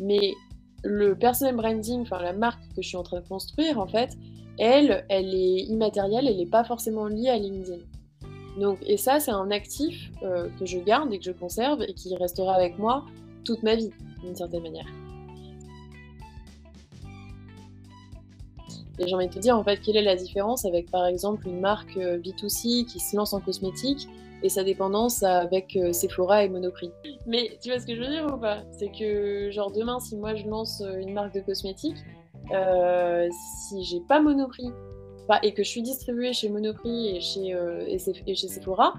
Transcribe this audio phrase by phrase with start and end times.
[0.00, 0.34] Mais
[0.84, 4.10] le personal branding, enfin la marque que je suis en train de construire, en fait,
[4.58, 7.78] elle, elle est immatérielle, elle n'est pas forcément liée à LinkedIn.
[8.58, 11.92] Donc, et ça, c'est un actif euh, que je garde et que je conserve et
[11.92, 13.04] qui restera avec moi
[13.44, 13.90] toute ma vie,
[14.22, 14.86] d'une certaine manière.
[18.98, 21.46] Et j'ai envie de te dire, en fait, quelle est la différence avec, par exemple,
[21.46, 24.08] une marque euh, B2C qui se lance en cosmétique
[24.42, 26.92] et sa dépendance avec euh, Sephora et Monoprix.
[27.26, 28.62] Mais tu vois ce que je veux dire ou pas?
[28.72, 31.96] C'est que, genre, demain, si moi je lance une marque de cosmétique,
[32.52, 34.70] euh, si j'ai pas Monoprix
[35.42, 38.94] et que je suis distribuée chez Monoprix et chez, euh, Sephora,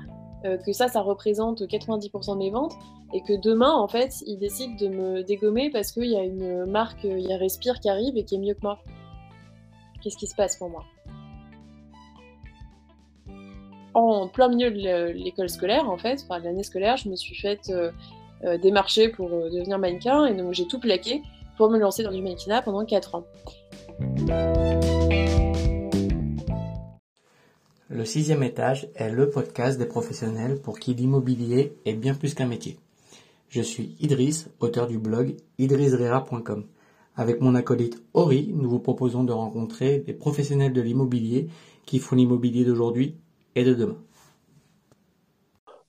[0.46, 2.74] euh, que ça, ça représente 90% de mes ventes
[3.14, 6.66] et que demain, en fait, ils décident de me dégommer parce qu'il y a une
[6.66, 8.80] marque, il y a Respire qui arrive et qui est mieux que moi.
[10.04, 10.84] Qu'est-ce qui se passe pour moi?
[14.00, 17.74] En plein milieu de l'école scolaire, en fait, enfin, l'année scolaire, je me suis faite
[18.62, 21.24] démarcher pour devenir mannequin et donc j'ai tout plaqué
[21.58, 23.26] pour me lancer dans du mannequinat pendant 4 ans.
[27.90, 32.46] Le sixième étage est le podcast des professionnels pour qui l'immobilier est bien plus qu'un
[32.46, 32.78] métier.
[33.50, 36.66] Je suis Idriss, auteur du blog idrissrera.com.
[37.16, 41.48] Avec mon acolyte Ori, nous vous proposons de rencontrer des professionnels de l'immobilier
[41.88, 43.16] qui font l'immobilier d'aujourd'hui
[43.58, 43.98] et de demain.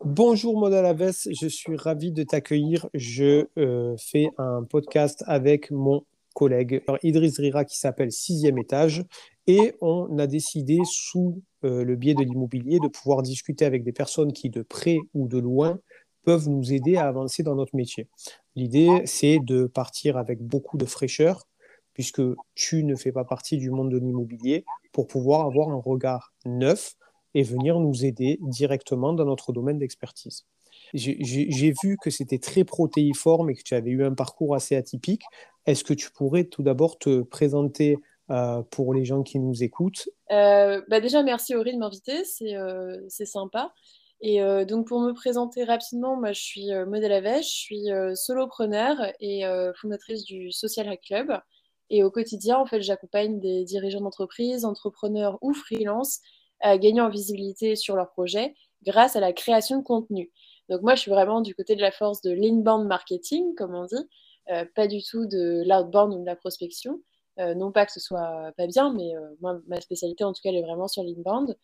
[0.04, 2.88] Bonjour Mona Laves, je suis ravi de t'accueillir.
[2.94, 6.02] Je euh, fais un podcast avec mon
[6.34, 9.04] collègue Idriss Rira qui s'appelle Sixième étage
[9.46, 13.92] et on a décidé sous euh, le biais de l'immobilier de pouvoir discuter avec des
[13.92, 15.78] personnes qui de près ou de loin
[16.22, 18.08] peuvent nous aider à avancer dans notre métier.
[18.54, 21.44] L'idée c'est de partir avec beaucoup de fraîcheur
[21.92, 22.22] puisque
[22.54, 26.94] tu ne fais pas partie du monde de l'immobilier pour pouvoir avoir un regard neuf
[27.34, 30.46] et venir nous aider directement dans notre domaine d'expertise.
[30.94, 35.22] J'ai vu que c'était très protéiforme et que tu avais eu un parcours assez atypique.
[35.66, 37.98] Est-ce que tu pourrais tout d'abord te présenter
[38.30, 40.08] euh, pour les gens qui nous écoutent?
[40.30, 43.72] Euh, bah Déjà, merci Aurélie de m'inviter, c'est euh, sympa.
[44.20, 47.84] Et donc pour me présenter rapidement, moi je suis modèle à je suis
[48.14, 49.44] solopreneur et
[49.80, 51.40] fondatrice du Social Hack Club.
[51.88, 56.20] Et au quotidien, en fait, j'accompagne des dirigeants d'entreprise, entrepreneurs ou freelance
[56.62, 58.54] gagner en visibilité sur leur projet
[58.84, 60.30] grâce à la création de contenu.
[60.68, 63.84] Donc moi, je suis vraiment du côté de la force de l'inbound marketing, comme on
[63.84, 64.08] dit,
[64.50, 67.00] euh, pas du tout de l'outbound ou de la prospection.
[67.38, 70.40] Euh, non pas que ce soit pas bien, mais euh, moi, ma spécialité, en tout
[70.42, 71.56] cas, elle est vraiment sur l'inbound.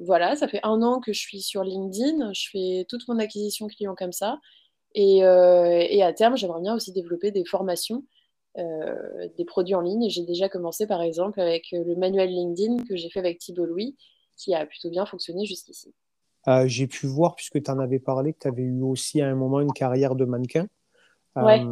[0.00, 2.32] voilà, ça fait un an que je suis sur LinkedIn.
[2.32, 4.40] Je fais toute mon acquisition client comme ça.
[4.94, 8.04] Et, et à terme, j'aimerais bien aussi développer des formations
[8.58, 10.08] euh, des produits en ligne.
[10.10, 13.66] J'ai déjà commencé par exemple avec euh, le manuel LinkedIn que j'ai fait avec Thibault
[13.66, 13.96] Louis,
[14.36, 15.94] qui a plutôt bien fonctionné jusqu'ici.
[16.48, 19.28] Euh, j'ai pu voir, puisque tu en avais parlé, que tu avais eu aussi à
[19.28, 20.66] un moment une carrière de mannequin.
[21.36, 21.62] Ouais,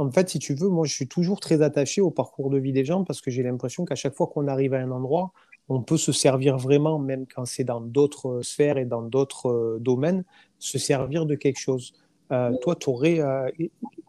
[0.00, 2.72] En fait, si tu veux, moi je suis toujours très attaché au parcours de vie
[2.72, 5.32] des gens parce que j'ai l'impression qu'à chaque fois qu'on arrive à un endroit,
[5.68, 10.24] on peut se servir vraiment, même quand c'est dans d'autres sphères et dans d'autres domaines,
[10.58, 11.92] se servir de quelque chose.
[12.28, 13.20] Toi, tu aurais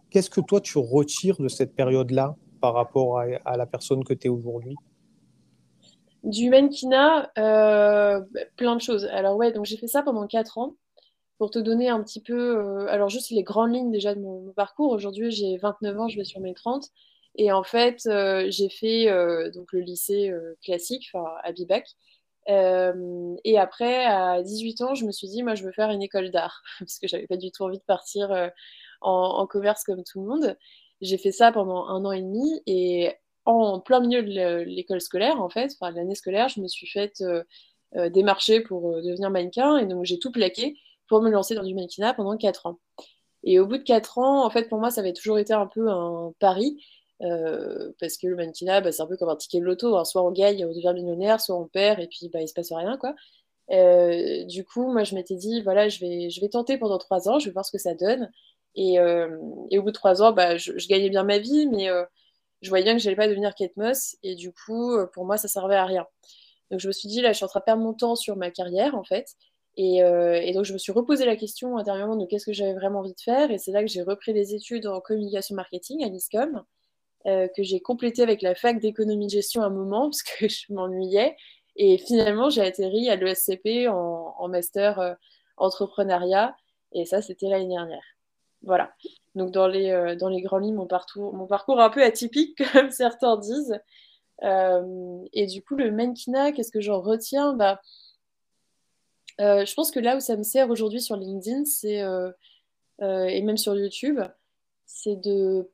[0.09, 4.28] Qu'est-ce que toi, tu retires de cette période-là par rapport à, la personne que tu
[4.28, 4.75] es aujourd'hui?
[6.24, 8.22] Du mannequinat, euh,
[8.57, 9.06] plein de choses.
[9.06, 10.75] Alors ouais, donc j'ai fait ça pendant 4 ans.
[11.38, 14.51] Pour te donner un petit peu, euh, alors juste les grandes lignes déjà de mon,
[14.51, 14.91] parcours.
[14.91, 16.90] Aujourd'hui, j'ai 29 ans, je vais sur mes 30.
[17.36, 19.06] Et en fait, euh, j'ai fait
[19.53, 21.86] donc le lycée classique, enfin à Bibac.
[22.48, 26.32] Et après, à 18 ans, je me suis dit, moi, je veux faire une école
[26.32, 28.52] d'art, parce que j'avais pas du tout envie de partir
[29.02, 30.58] en, commerce comme tout le monde.
[31.02, 33.14] J'ai fait ça pendant un an et demi et
[33.46, 37.22] en plein milieu de l'école scolaire, en fait, enfin l'année scolaire, je me suis faite
[37.22, 37.44] euh,
[37.96, 41.64] euh, démarcher pour euh, devenir mannequin et donc j'ai tout plaqué pour me lancer dans
[41.64, 42.80] du mannequinat pendant 4 ans.
[43.44, 45.66] Et au bout de 4 ans, en fait, pour moi, ça avait toujours été un
[45.66, 46.84] peu un pari.
[47.19, 49.97] Parce que le mannequinat, bah, c'est un peu comme un ticket de loto.
[49.97, 50.06] Hein.
[50.06, 52.71] Soit on gagne, on devient millionnaire, soit on perd, et puis bah, il se passe
[52.71, 52.98] rien.
[52.98, 53.16] quoi.
[53.69, 57.39] du coup, moi, je m'étais dit, voilà, je vais, je vais tenter pendant 3 ans,
[57.39, 58.30] je vais voir ce que ça donne.
[58.77, 59.38] Euh,
[59.71, 62.04] et, au bout de trois ans, bah, je, gagnais bien ma vie, mais euh,
[62.62, 64.18] je voyais bien que je n'allais pas devenir Kate Moss.
[64.24, 66.06] Et du coup, euh, pour moi, ça servait à rien.
[66.72, 68.36] Donc je me suis dit, là, je suis en train de perdre mon temps sur
[68.36, 69.27] ma carrière, en fait.
[69.77, 70.01] Et,
[70.54, 73.22] donc je me suis reposé la question intérieurement de qu'est-ce que j'avais vraiment envie de
[73.22, 73.50] faire.
[73.51, 76.63] Et c'est là que j'ai repris des études en communication marketing à l'ISCOM,
[77.25, 80.71] que j'ai complété avec la fac d'économie de gestion à un moment, parce que je
[80.74, 81.36] m'ennuyais.
[81.75, 85.18] Et finalement, j'ai atterri à l'ESCP en, master
[85.57, 86.56] entrepreneuriat.
[86.94, 88.04] Et ça, c'était l'année dernière.
[88.63, 88.92] Voilà.
[89.36, 93.38] Donc, dans les, euh, dans les grands lignes, mon parcours, un peu atypique, comme certains
[93.38, 93.80] disent.
[94.44, 97.54] Euh, et du coup, le mannequinat, qu'est-ce que j'en retiens?
[97.54, 97.81] Bah,
[99.39, 102.01] euh, Je pense que là où ça me sert aujourd'hui sur LinkedIn, c'est,
[103.01, 104.19] et même sur YouTube,
[104.86, 105.69] c'est de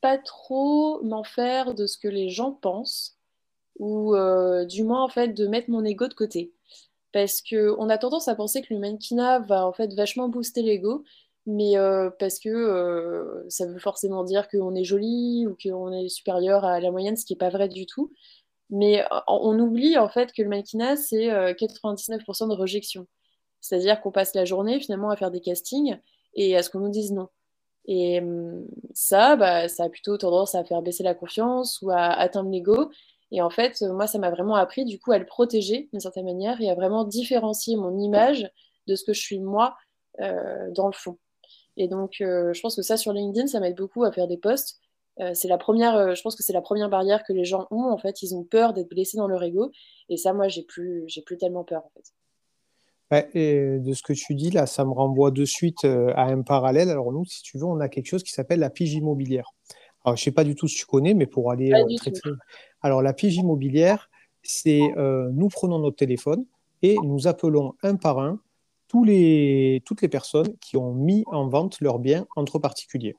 [0.00, 3.18] pas trop m'en faire de ce que les gens pensent,
[3.78, 6.52] ou euh, du moins en fait de mettre mon ego de côté.
[7.12, 11.04] Parce qu'on a tendance à penser que le mannequinat va en fait vachement booster l'ego,
[11.46, 16.08] mais euh, parce que euh, ça veut forcément dire qu'on est joli ou qu'on est
[16.08, 18.12] supérieur à la moyenne, ce qui n'est pas vrai du tout.
[18.70, 23.06] Mais on oublie en fait que le mannequinat, c'est 99% de rejection.
[23.60, 25.98] C'est-à-dire qu'on passe la journée finalement à faire des castings
[26.34, 27.28] et à ce qu'on nous dise non.
[27.90, 28.20] Et
[28.92, 32.90] ça, bah, ça a plutôt tendance à faire baisser la confiance ou à atteindre l'ego.
[33.32, 36.26] Et en fait, moi, ça m'a vraiment appris du coup à le protéger d'une certaine
[36.26, 38.50] manière et à vraiment différencier mon image
[38.86, 39.76] de ce que je suis moi
[40.20, 41.16] dans le fond.
[41.78, 44.78] Et donc, je pense que ça sur LinkedIn, ça m'aide beaucoup à faire des posts.
[45.32, 47.90] C'est la première, je pense que c'est la première barrière que les gens ont.
[47.90, 49.70] En fait, ils ont peur d'être blessés dans leur ego.
[50.10, 52.12] Et ça, moi, j'ai plus, j'ai plus tellement peur en fait
[53.10, 56.42] et de ce que tu dis là, ça me renvoie de suite euh, à un
[56.42, 56.90] parallèle.
[56.90, 59.54] Alors nous, si tu veux, on a quelque chose qui s'appelle la pige immobilière.
[60.04, 62.20] Alors je sais pas du tout si tu connais, mais pour aller euh, traiter.
[62.82, 64.10] Alors la pige immobilière,
[64.42, 66.44] c'est euh, nous prenons notre téléphone
[66.82, 68.40] et nous appelons un par un
[68.88, 73.16] tous les, toutes les personnes qui ont mis en vente leurs biens entre particuliers.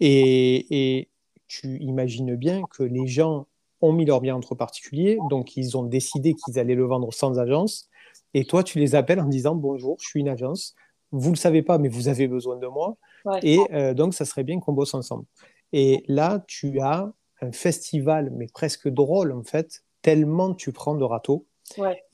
[0.00, 1.08] Et, et
[1.46, 3.46] tu imagines bien que les gens
[3.80, 7.38] ont mis leurs biens entre particuliers, donc ils ont décidé qu'ils allaient le vendre sans
[7.38, 7.88] agence
[8.34, 10.74] et toi, tu les appelles en disant bonjour, je suis une agence.
[11.10, 12.96] Vous ne le savez pas, mais vous avez besoin de moi.
[13.42, 15.24] Et euh, donc, ça serait bien qu'on bosse ensemble.
[15.72, 17.10] Et là, tu as
[17.40, 21.46] un festival, mais presque drôle en fait, tellement tu prends de râteaux.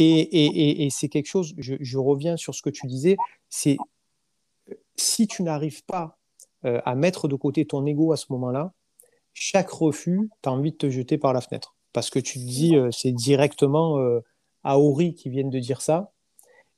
[0.00, 3.17] Et, et, et, c'est quelque chose, je, je, reviens sur ce que tu disais,
[3.49, 3.76] c'est
[4.96, 6.19] si tu n'arrives pas
[6.64, 8.72] euh, à mettre de côté ton ego à ce moment-là,
[9.32, 11.76] chaque refus, tu as envie de te jeter par la fenêtre.
[11.93, 13.99] Parce que tu te dis, euh, c'est directement
[14.64, 16.12] Ori qui viennent de dire ça.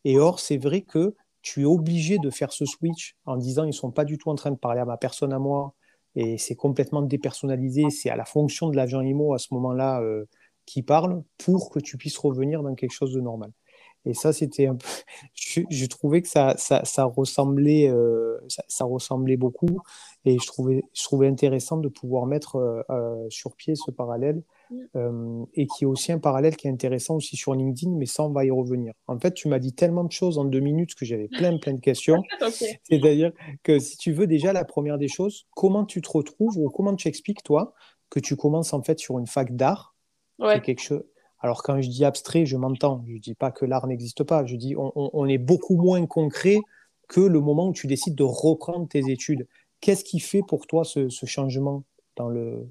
[0.04, 3.72] Et or, c'est vrai que tu es obligé de faire ce switch en disant ils
[3.72, 5.74] sont pas du tout en train de parler à ma personne à moi
[6.16, 7.90] et c'est complètement dépersonnalisé.
[7.90, 10.24] C'est à la fonction de l'agent IMO à ce moment-là euh,
[10.64, 13.52] qui parle pour que tu puisses revenir dans quelque chose de normal.
[14.06, 14.86] Et ça, c'était un peu.
[15.34, 19.80] Je, trouvais que ça, ça, ressemblait, euh, ça, ressemblait beaucoup.
[20.24, 22.56] Et je trouvais, je trouvais intéressant de pouvoir mettre
[22.90, 24.42] euh, sur pied ce parallèle
[24.96, 28.24] euh, et qui est aussi un parallèle qui est intéressant aussi sur LinkedIn, mais ça,
[28.24, 28.92] on va y revenir.
[29.06, 31.74] En fait, tu m'as dit tellement de choses en deux minutes que j'avais plein, plein
[31.74, 32.22] de questions.
[32.84, 33.32] C'est-à-dire
[33.62, 36.94] que si tu veux déjà la première des choses, comment tu te retrouves ou comment
[36.96, 37.74] tu expliques, toi,
[38.10, 39.94] que tu commences en fait sur une fac d'art?
[40.38, 41.04] Quelque chose.
[41.40, 43.04] Alors, quand je dis abstrait, je m'entends.
[43.06, 44.44] Je ne dis pas que l'art n'existe pas.
[44.46, 46.58] Je dis on, on, est beaucoup moins concret
[47.08, 49.46] que le moment où tu décides de reprendre tes études.
[49.80, 51.84] Qu'est-ce qui fait pour toi ce, ce changement
[52.16, 52.66] dans le,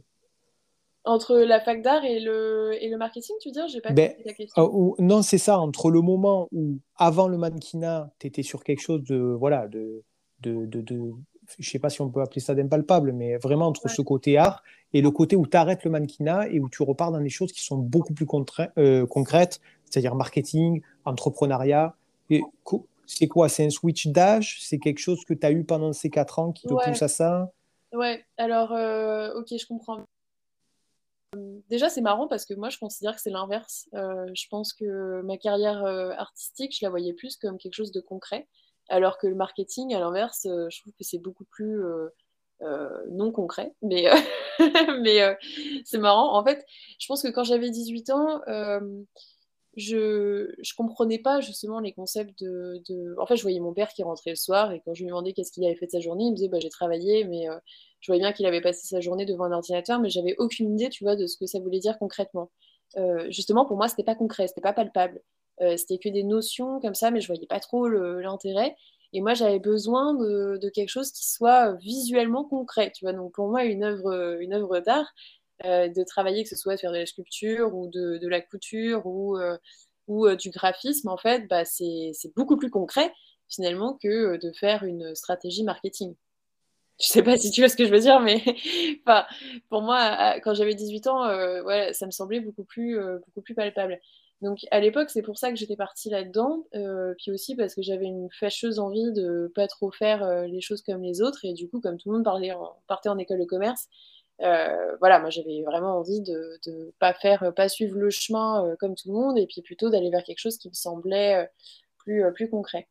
[1.05, 3.67] entre la fac d'art et le, et le marketing, tu veux dire?
[3.67, 4.63] J'ai pas ben, ta question.
[4.63, 5.59] Euh, non, c'est ça.
[5.59, 9.15] Entre le moment où, avant le mannequinat, tu étais sur quelque chose de.
[9.15, 10.03] Voilà, de,
[10.41, 11.11] de, de, de
[11.59, 14.63] je sais pas si on peut appeler ça d'impalpable, mais vraiment entre ce côté art
[14.93, 17.51] et le côté où tu arrêtes le mannequinat et où tu repars dans des choses
[17.51, 18.25] qui sont beaucoup plus
[18.77, 21.95] euh, concrètes, c'est-à-dire marketing, entrepreneuriat.
[23.07, 23.49] C'est quoi?
[23.49, 24.57] C'est un switch d'âge?
[24.61, 27.07] C'est quelque chose que tu as eu pendant ces quatre ans qui te pousse à
[27.07, 27.51] ça?
[27.93, 30.03] Ouais, alors, euh, ok, je comprends.
[31.69, 33.87] Déjà, c'est marrant parce que moi, je considère que c'est l'inverse.
[33.93, 37.91] Euh, je pense que ma carrière euh, artistique, je la voyais plus comme quelque chose
[37.91, 38.47] de concret,
[38.89, 41.81] alors que le marketing, à l'inverse, euh, je trouve que c'est beaucoup plus
[43.11, 43.73] non concret.
[43.81, 44.05] Mais,
[45.85, 46.37] c'est marrant.
[46.37, 46.65] En fait,
[46.99, 48.41] je pense que quand j'avais 18 ans,
[49.77, 53.89] je ne comprenais pas justement les concepts de, de, En fait, je voyais mon père
[53.89, 55.99] qui rentrait le soir et quand je lui demandais qu'est-ce qu'il avait fait de sa
[55.99, 57.47] journée, il me disait bah, j'ai travaillé, mais
[58.05, 60.89] je voyais bien qu'il avait passé sa journée devant un ordinateur, mais j'avais aucune idée,
[60.89, 62.51] tu vois, de ce que ça voulait dire concrètement.
[62.97, 65.23] Euh, justement, pour moi, c'était pas concret, c'était pas palpable.
[65.61, 68.75] Euh, c'était que des notions comme ça, mais je voyais pas trop l'intérêt.
[69.11, 73.13] Et moi, j'avais besoin de, de, quelque chose qui soit visuellement concret, tu vois.
[73.13, 74.51] Donc, pour moi, une œuvre, une
[74.85, 75.11] d'art,
[75.65, 79.35] euh, de travailler, que ce soit faire de la sculpture ou de, la couture ou,
[80.07, 83.11] ou euh, du graphisme, en fait, bah, c'est beaucoup plus concret
[83.49, 86.15] finalement que de faire une stratégie marketing.
[86.99, 88.41] Je sais pas si tu vois ce que je veux dire, mais
[89.69, 91.27] pour moi, quand j'avais 18 ans,
[91.63, 93.99] ouais, ça me semblait beaucoup plus, beaucoup plus palpable.
[94.41, 96.65] Donc à l'époque, c'est pour ça que j'étais partie là-dedans,
[97.17, 101.03] puis aussi parce que j'avais une fâcheuse envie de pas trop faire les choses comme
[101.03, 103.89] les autres, et du coup, comme tout le monde partait en école de commerce,
[104.41, 108.75] euh, voilà, moi j'avais vraiment envie de ne pas faire, pas suivre le chemin euh,
[108.79, 111.45] comme tout le monde, et puis plutôt d'aller vers quelque chose qui me semblait euh,
[111.97, 112.87] plus, plus concret.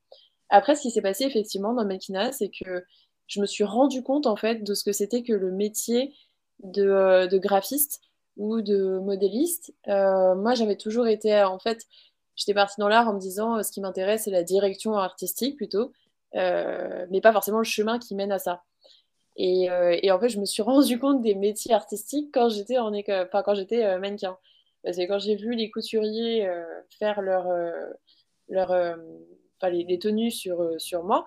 [0.51, 2.85] Après, ce qui s'est passé effectivement dans Makina, c'est que
[3.27, 6.15] je me suis rendu compte en fait de ce que c'était que le métier
[6.63, 8.01] de, de graphiste
[8.37, 9.75] ou de modéliste.
[9.87, 11.87] moi, j'avais toujours été, en fait,
[12.37, 15.93] j'étais partie dans l'art en me disant ce qui m'intéresse, c'est la direction artistique plutôt,
[16.35, 18.63] mais pas forcément le chemin qui mène à ça.
[19.37, 23.27] Et, en fait, je me suis rendu compte des métiers artistiques quand j'étais en école,
[23.29, 24.37] enfin quand j'étais mannequin.
[24.83, 26.49] Parce que quand j'ai vu les couturiers
[26.99, 27.49] faire leur,
[28.49, 28.97] leur,
[29.63, 31.25] les, les, tenues sur, sur moi,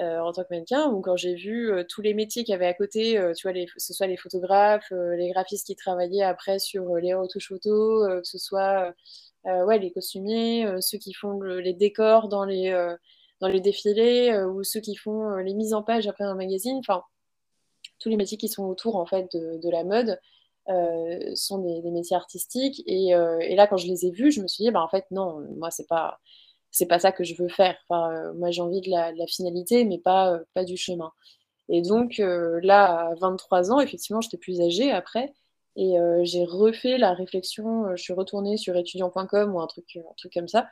[0.00, 2.54] euh, en tant que mannequin, ou quand j'ai vu euh, tous les métiers qu'il y
[2.54, 6.22] avait à côté, euh, tu vois, que ce soit les photographes, les graphistes qui travaillaient
[6.22, 8.94] après sur les retouches photos, que ce soit
[9.44, 12.70] les costumiers, ceux qui font les décors dans les,
[13.40, 17.02] dans les défilés, ou ceux qui font les mises en page après un magazine, enfin,
[17.98, 20.20] tous les métiers qui sont autour en fait de, la mode.
[21.34, 24.64] sont des, métiers artistiques et, et, là quand je les ai vus je me suis
[24.64, 26.20] dit bah en fait non moi c'est pas
[26.70, 27.76] c'est pas ça que je veux faire.
[27.90, 31.12] Euh, moi, j'ai envie de la, finalité, mais pas, euh, pas du chemin.
[31.68, 35.32] Et donc, euh, là, à 23 ans, effectivement, j'étais plus âgée après.
[35.76, 35.94] Et
[36.24, 37.94] j'ai refait la réflexion.
[37.94, 40.68] je suis retournée sur étudiant.com ou un truc, un truc comme ça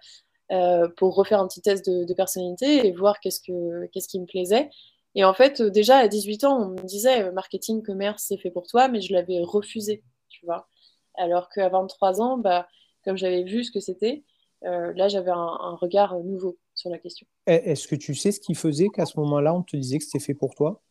[0.96, 4.68] pour refaire un petit test de, personnalité et voir qu'est-ce, que, qui me plaisait.
[5.14, 8.66] Et en fait, déjà à 18 ans, on me disait marketing, commerce, c'est fait pour
[8.66, 10.66] toi, mais je l'avais refusé, tu vois.
[11.14, 12.66] Alors qu'à 23 ans, bah,
[13.04, 14.24] comme j'avais vu ce que c'était,
[14.64, 17.26] euh, là, j'avais un, regard nouveau sur la question.
[17.46, 20.24] Est-ce que tu sais ce qui faisait qu'à ce moment-là, on te disait que c'était
[20.24, 20.82] fait pour toi?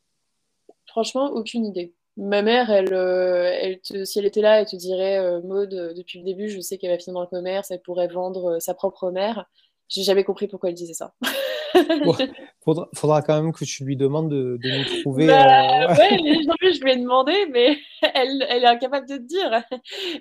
[0.87, 1.93] Franchement, aucune idée.
[2.17, 6.25] Ma mère, elle, euh, si elle était là, elle te dirait euh, Maude, depuis le
[6.25, 9.49] début, je sais qu'elle va finir dans le commerce, elle pourrait vendre sa propre mère.
[9.87, 11.13] J'ai jamais compris pourquoi elle disait ça.
[12.63, 15.27] faudra, faudra, quand même que tu lui demandes de, nous trouver.
[15.27, 16.17] Bah, ouais,
[16.73, 17.77] je lui ai demandé, mais
[18.13, 19.63] elle, elle, est incapable de te dire.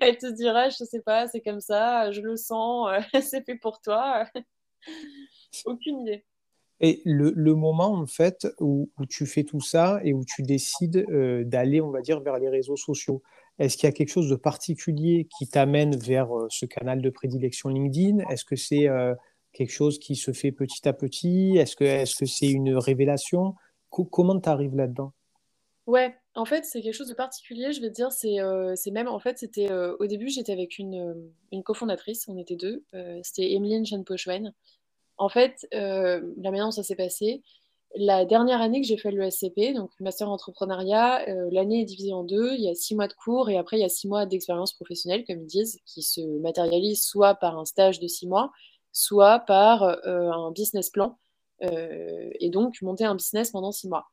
[0.00, 2.90] Elle te dira, je sais pas, c'est comme ça, je le sens,
[3.23, 4.26] c'est fait pour toi.
[5.64, 6.25] Aucune idée.
[6.80, 10.42] Et le, le, moment, en fait, où, où, tu fais tout ça et où tu
[10.42, 13.23] décides euh, d'aller, on va dire, vers les réseaux sociaux,
[13.59, 17.11] est-ce qu'il y a quelque chose de particulier qui t'amène vers euh, ce canal de
[17.11, 18.18] prédilection LinkedIn?
[18.28, 19.14] Est-ce que c'est euh,
[19.54, 21.56] quelque chose qui se fait petit à petit?
[21.56, 23.54] Est-ce que c'est -ce c'est une révélation?
[23.88, 25.12] Comment tu arrives là-dedans?
[25.87, 28.11] Ouais, en fait, c'est quelque chose de particulier, je vais te dire.
[28.11, 31.14] C'est euh, même, en fait, c'était euh, au début, j'étais avec une, euh,
[31.52, 32.84] une cofondatrice, on était deux.
[33.23, 34.52] c'était Emeline Chen Pochwen.
[35.16, 37.42] En fait, la manière dont ça s'est passé,
[37.94, 42.54] la dernière année que j'ai fait l'ESCP, donc Master Entrepreneuriat, l'année est divisée en deux.
[42.54, 44.73] Il y a six mois de cours et après, il y a six mois d'expérience
[44.73, 48.50] professionnelle, comme ils disent, qui se matérialise soit par un stage de six mois,
[48.94, 51.18] soit par euh, un business plan
[51.62, 54.06] euh, et donc monter un business pendant six mois.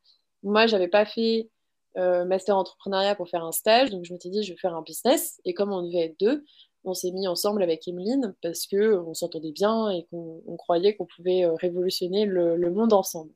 [0.44, 1.50] Moi, j'avais pas fait
[1.98, 4.82] euh, master entrepreneuriat pour faire un stage, donc je m'étais dit je vais faire un
[4.82, 5.40] business.
[5.46, 6.44] Et comme on devait être deux,
[6.84, 11.06] on s'est mis ensemble avec Emeline parce que on s'entendait bien et qu'on croyait qu'on
[11.06, 13.32] pouvait révolutionner le, monde ensemble.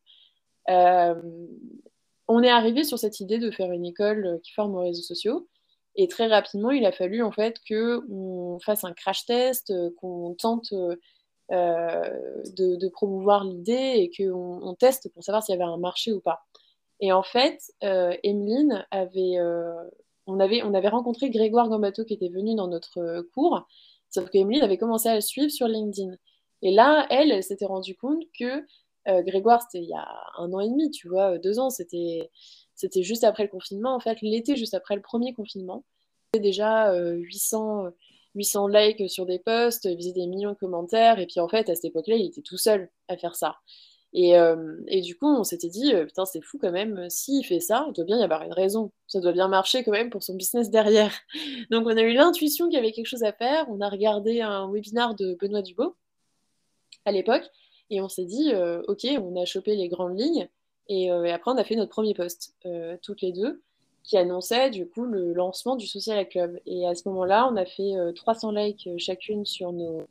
[0.67, 5.47] on est arrivé sur cette idée de faire une école qui forme aux réseaux sociaux.
[5.95, 10.73] Et très rapidement, il a fallu en fait qu'on fasse un crash test, qu'on tente
[11.51, 16.11] euh, de, promouvoir l'idée et qu'on on teste pour savoir s'il y avait un marché
[16.11, 16.43] ou pas.
[16.99, 19.75] Et en fait, euh, Emeline avait, euh,
[20.25, 23.67] on avait, on avait rencontré Grégoire Gambato qui était venu dans notre cours,
[24.09, 26.15] sauf qu'Emeline avait commencé à le suivre sur LinkedIn.
[26.63, 28.65] Et là, elle, elle s'était rendue compte que
[29.21, 30.07] Grégoire, c'était il y a
[30.39, 32.31] un an et demi, tu vois, deux ans, c'était,
[32.73, 35.83] c'était juste après le confinement, en fait, l'été juste après le premier confinement.
[36.33, 37.89] Déjà 800,
[38.35, 41.75] 800 likes sur des posts, faisait des millions de commentaires, et puis en fait, à
[41.75, 43.55] cette époque-là, il était tout seul à faire ça.
[44.17, 44.55] Et, euh,
[45.01, 47.93] du coup, on s'était dit, euh, putain, c'est fou quand même, s'il fait ça, il
[47.93, 48.93] doit bien y avoir une raison.
[49.07, 51.13] Ça doit bien marcher quand même pour son business derrière.
[51.69, 53.65] Donc, on a eu l'intuition qu'il y avait quelque chose à faire.
[53.69, 55.97] On a regardé un webinar de Benoît Dubo
[57.03, 57.43] à l'époque,
[57.89, 60.47] et on s'est dit, euh, ok, on a chopé les grandes lignes,
[60.87, 62.55] et, et, après, on a fait notre premier post,
[63.01, 63.63] toutes les deux
[64.05, 66.59] qui annonçait du coup le lancement du Social Club.
[66.65, 70.07] Et à ce moment-là, on a fait 300 euh, likes euh, chacune sur nos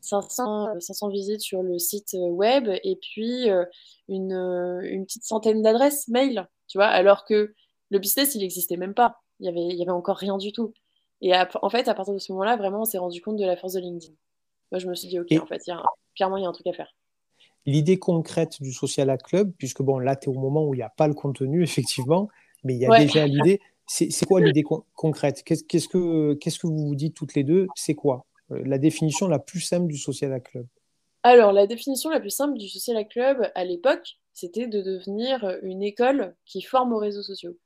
[0.00, 3.48] 500, 500 euh, visites sur le site web et puis
[4.08, 7.54] une, une, petite centaine d'adresses mail, tu vois, alors que
[7.90, 9.20] le business, il n'existait même pas.
[9.40, 10.72] Il y avait, il y avait encore rien du tout.
[11.20, 13.56] Et en fait, à partir de ce moment-là, vraiment, on s'est rendu compte de la
[13.56, 14.14] force de LinkedIn.
[14.70, 15.82] Moi, je me suis dit, OK, en fait, y a,
[16.14, 16.94] clairement, il y a un truc à faire
[17.66, 20.82] l'idée concrète du Social Club, puisque bon, là, tu es au moment où il n'y
[20.82, 22.28] a pas le contenu, effectivement,
[22.64, 23.60] mais il y a déjà l'idée.
[23.86, 24.62] C'est quoi l'idée
[24.94, 25.42] concrète?
[25.44, 27.66] Qu'est-ce que qu'est-ce que vous vous dites toutes les deux?
[27.74, 30.66] C'est quoi euh, la définition la plus simple du Social Club?
[31.24, 35.82] Alors, la définition la plus simple du Social Club à l'époque, c'était de devenir une
[35.82, 37.58] école qui forme aux réseaux sociaux.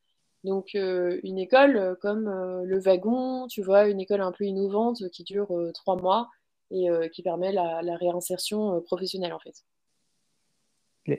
[0.44, 5.08] Donc, euh, une école comme euh, le wagon, tu vois, une école un peu innovante
[5.10, 6.30] qui dure trois mois
[6.70, 9.62] et qui permet la, la réinsertion professionnelle, en fait.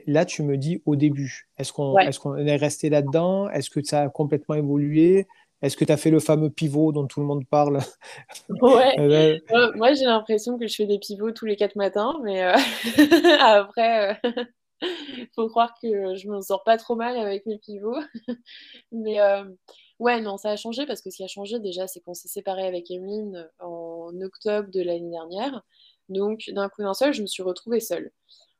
[0.06, 3.48] Là, tu me dis au début, est-ce qu'on est, est resté là-dedans?
[3.50, 5.26] Est-ce que ça a complètement évolué?
[5.62, 7.78] Est-ce que tu as fait le fameux pivot dont tout le monde parle?
[8.60, 9.40] Ouais.
[9.52, 12.54] Euh, moi, j'ai l'impression que je fais des pivots tous les quatre matins, mais euh,
[13.40, 14.18] après.
[14.26, 14.44] Euh,
[15.34, 17.98] Faut croire que je m'en sors pas trop mal avec mes pivots.
[18.92, 19.18] Mais
[19.98, 22.28] ouais, non, ça a changé parce que ce qui a changé déjà, c'est qu'on s'est
[22.28, 25.62] séparé avec Emeline en octobre de l'année dernière.
[26.10, 28.12] Donc, d'un coup d'un seul, je me suis retrouvée seule.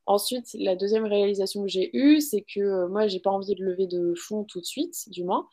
[0.07, 3.65] Ensuite, la deuxième réalisation que j'ai eue, c'est que euh, moi, j'ai pas envie de
[3.65, 5.49] lever de fonds tout de suite, du moins.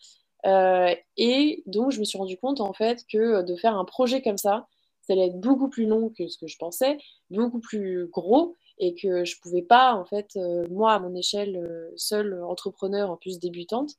[0.46, 4.22] Euh, et donc, je me suis rendu compte, en fait, que de faire un projet
[4.22, 4.68] comme ça,
[5.02, 6.98] ça allait être beaucoup plus long que ce que je pensais,
[7.32, 11.92] beaucoup plus gros, et que je pouvais pas, en fait, euh, moi, à mon échelle,
[11.96, 13.92] seule entrepreneur, en plus débutante,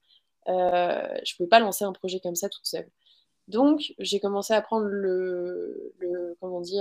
[0.47, 2.89] je pouvais pas lancer un projet comme ça toute seule.
[3.49, 6.79] Donc, j'ai commencé à prendre le, le comment dit,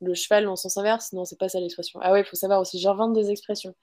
[0.00, 1.12] le cheval en sens inverse.
[1.12, 2.00] Non, c'est pas ça l'expression.
[2.02, 3.74] Ah ouais, il faut savoir aussi, j'invente des expressions.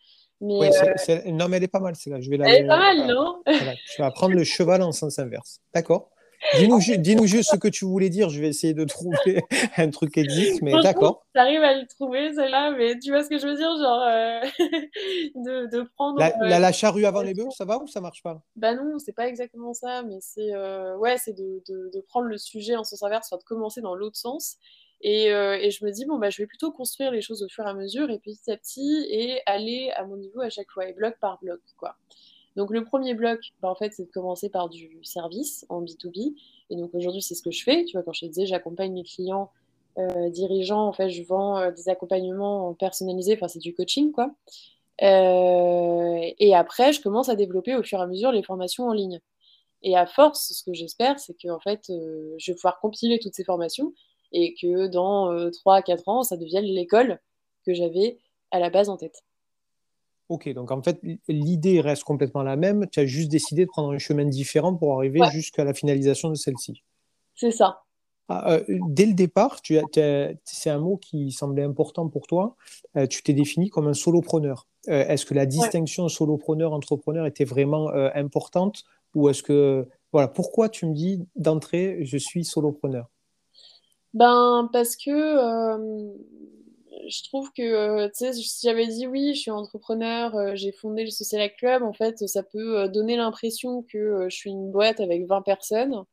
[0.41, 0.70] Mais,
[1.10, 2.20] euh, Non, mais elle est pas mal, celle-là.
[2.20, 2.50] Je vais la...
[2.50, 5.60] Elle est pas mal, non Tu vas prendre le cheval en sens inverse.
[5.74, 6.10] D'accord.
[6.58, 8.29] Dis-nous juste ce que tu voulais dire.
[8.29, 9.41] Je vais essayer de trouver
[9.77, 11.25] un truc qui existe, mais d'accord.
[11.34, 14.41] J'arrive à le trouver, celle-là, mais tu vois ce que je veux dire Genre, euh,
[15.72, 16.22] de, prendre.
[16.22, 18.41] Euh, la, charrue avant les bœufs, ça va ou ça marche pas?
[18.58, 20.51] Bah non, c'est pas exactement ça, mais c'est
[20.98, 24.17] ouais, c'est de, de, prendre le sujet en sens inverse, soit de commencer dans l'autre
[24.17, 24.58] sens
[25.06, 27.66] euh, et, je me dis, bon, bah, je vais plutôt construire les choses au fur
[27.66, 30.88] et à mesure et petit à petit et aller à mon niveau à chaque fois,
[30.88, 31.60] et bloc par bloc.
[31.78, 31.96] Quoi.
[32.56, 36.36] Donc le premier bloc, bah, en fait, c'est de commencer par du service en B2B.
[36.70, 37.84] Et donc aujourd'hui, c'est ce que je fais.
[37.86, 39.52] Tu vois, quand je te disais, j'accompagne mes clients
[39.98, 44.32] euh, dirigeants, en fait, je vends euh, des accompagnements personnalisés, enfin, c'est du coaching, quoi.
[45.02, 49.20] et après, je commence à développer au fur et à mesure les formations en ligne.
[49.84, 53.36] Et à force, ce que j'espère, c'est que en fait, je vais pouvoir compiler toutes
[53.36, 53.94] ces formations
[54.34, 57.20] et que dans 3-4 euh, ans, ça devienne l'école
[57.66, 58.18] que j'avais
[58.52, 59.24] à la base en tête.
[60.30, 62.88] Ok, donc en fait, l'idée reste complètement la même.
[62.92, 66.36] Tu as juste décidé de prendre un chemin différent pour arriver jusqu'à la finalisation de
[66.36, 66.84] celle-ci.
[67.36, 67.82] C'est ça.
[68.30, 69.78] Ah, euh, dès le départ, tu
[70.46, 72.56] c'est un mot qui semblait important pour toi.
[72.96, 74.67] Euh, tu t'es défini comme un solopreneur.
[74.88, 78.84] est-ce que la distinction solopreneur-entrepreneur était vraiment importante?
[79.13, 83.12] Ou est-ce que voilà pourquoi tu me dis d'entrée je suis solopreneur?
[84.13, 86.13] Ben, parce que euh,
[87.08, 90.71] je trouve que, euh, tu sais, si j'avais dit oui, je suis entrepreneur, euh, j'ai
[90.71, 94.99] fondé le Social Club, en fait, ça peut donner l'impression que je suis une boîte
[94.99, 96.04] avec 20 personnes,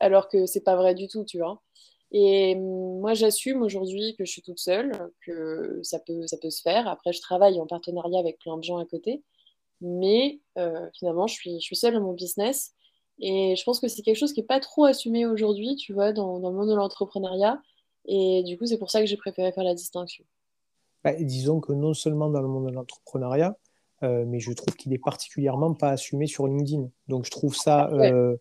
[0.00, 1.62] alors que c'est pas vrai du tout, tu vois.
[2.12, 4.92] Et moi, j'assume aujourd'hui que je suis toute seule,
[5.26, 6.88] que ça peut, ça peut se faire.
[6.88, 9.22] Après, je travaille en partenariat avec plein de gens à côté,
[9.80, 10.40] mais
[10.98, 12.74] finalement, je suis, je suis seule dans mon business.
[13.20, 16.12] Et je pense que c'est quelque chose qui n'est pas trop assumé aujourd'hui, tu vois,
[16.12, 17.60] dans, dans le monde de l'entrepreneuriat.
[18.06, 20.24] Et du coup, c'est pour ça que j'ai préféré faire la distinction.
[21.04, 23.56] Bah, disons que non seulement dans le monde de l'entrepreneuriat,
[24.02, 26.88] euh, mais je trouve qu'il est particulièrement pas assumé sur LinkedIn.
[27.08, 28.36] Donc je trouve ça, euh,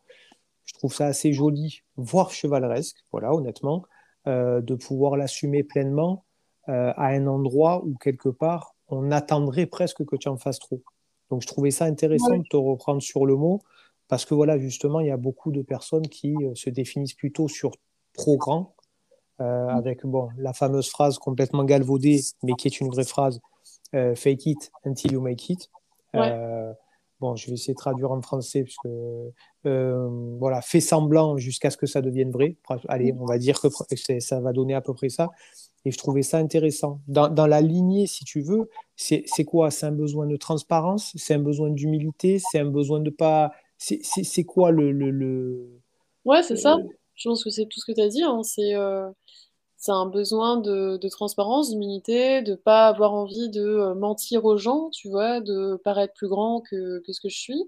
[0.65, 3.83] je trouve ça assez joli, voire chevaleresque, voilà, honnêtement,
[4.27, 6.23] euh, de pouvoir l'assumer pleinement
[6.69, 10.83] à un endroit où quelque part on attendrait presque que tu en fasses trop.
[11.29, 13.61] Donc je trouvais ça intéressant de te reprendre sur le mot
[14.07, 17.47] parce que voilà, justement, il y a beaucoup de personnes qui euh, se définissent plutôt
[17.47, 17.71] sur
[18.13, 18.75] trop grand,
[19.41, 19.69] euh, mm.
[19.69, 23.39] avec bon, la fameuse phrase complètement galvaudée, mais qui est une vraie phrase
[23.95, 25.69] euh, fake it until you make it.
[27.19, 28.87] bon, je vais essayer de traduire en français, puisque
[29.63, 32.55] voilà, fais semblant jusqu'à ce que ça devienne vrai.
[32.87, 33.21] Allez, mm.
[33.21, 35.29] on va dire que ça va donner à peu près ça.
[35.85, 36.99] Et je trouvais ça intéressant.
[37.07, 39.71] Dans, dans la lignée, si tu veux, c'est quoi?
[39.71, 44.43] C'est un besoin de transparence, c'est un besoin d'humilité, c'est un besoin de pas c'est
[44.43, 45.81] quoi le, le,
[46.25, 46.77] Ouais, c'est ça.
[47.15, 48.23] Je pense que c'est tout ce que tu as dit.
[48.23, 48.41] Hein.
[48.59, 49.09] Euh,
[49.77, 54.57] c'est un besoin de, de transparence, d'humilité, de pas avoir envie de euh, mentir aux
[54.57, 57.63] gens, tu vois, de paraître plus grand que, que ce que je suis.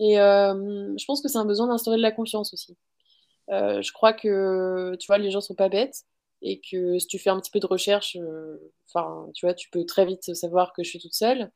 [0.00, 2.76] Et euh, je pense que c'est un besoin d'instaurer de la confiance aussi.
[3.48, 6.04] je crois que, tu vois, les gens sont pas bêtes
[6.42, 8.18] et que si tu fais un petit peu de recherche,
[8.88, 11.50] enfin, tu vois, tu peux très vite savoir que je suis toute seule.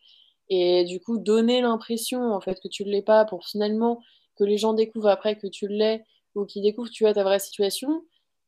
[0.51, 4.01] Et du coup, donner l'impression en fait que tu ne l'es pas pour finalement
[4.37, 7.39] que les gens découvrent après que tu l'es ou qu'ils découvrent tu as ta vraie
[7.39, 8.05] situation,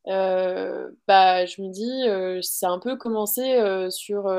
[0.08, 4.32] euh, bah, je me dis, euh, c'est un peu commencer euh, sur,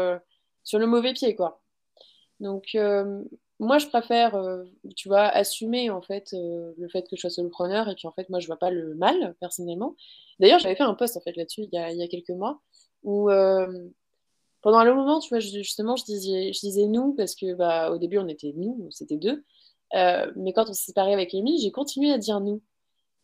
[0.63, 1.61] sur le mauvais pied, quoi.
[2.39, 2.75] Donc,
[3.59, 4.35] moi, je préfère,
[4.95, 8.29] tu vois, assumer en fait le fait que je sois solopreneur et puis en fait,
[8.29, 9.95] moi, je vois pas le mal personnellement.
[10.39, 12.29] D'ailleurs, j'avais fait un post en fait là-dessus il y a, il y a quelques
[12.31, 12.61] mois
[13.03, 13.29] où
[14.61, 18.17] pendant un long moment, tu vois, justement, je disais, nous parce que bah, au début,
[18.19, 19.43] on était nous, c'était deux.
[19.95, 22.61] Euh, mais quand on s'est séparé avec Amy, j'ai continué à dire nous.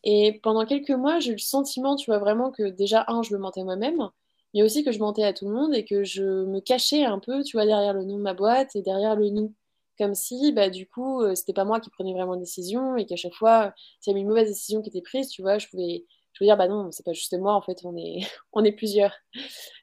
[0.04, 3.34] Et pendant quelques mois, j'ai eu le sentiment, tu vois, vraiment que déjà, un, je
[3.34, 4.08] me mentais moi-même,
[4.54, 7.18] mais aussi que je mentais à tout le monde et que je me cachais un
[7.18, 9.54] peu, tu vois, derrière le nom de ma boîte et derrière le nous.
[9.98, 13.06] Comme si, bah, du coup, euh, c'était pas moi qui prenais vraiment une décision et
[13.06, 15.66] qu'à chaque fois, s'il y avait une mauvaise décision qui était prise, tu vois, je
[15.68, 16.06] pouvais,
[16.38, 18.20] je veux dire, bah non, c'est pas juste moi, en fait, on est,
[18.52, 19.12] on est plusieurs.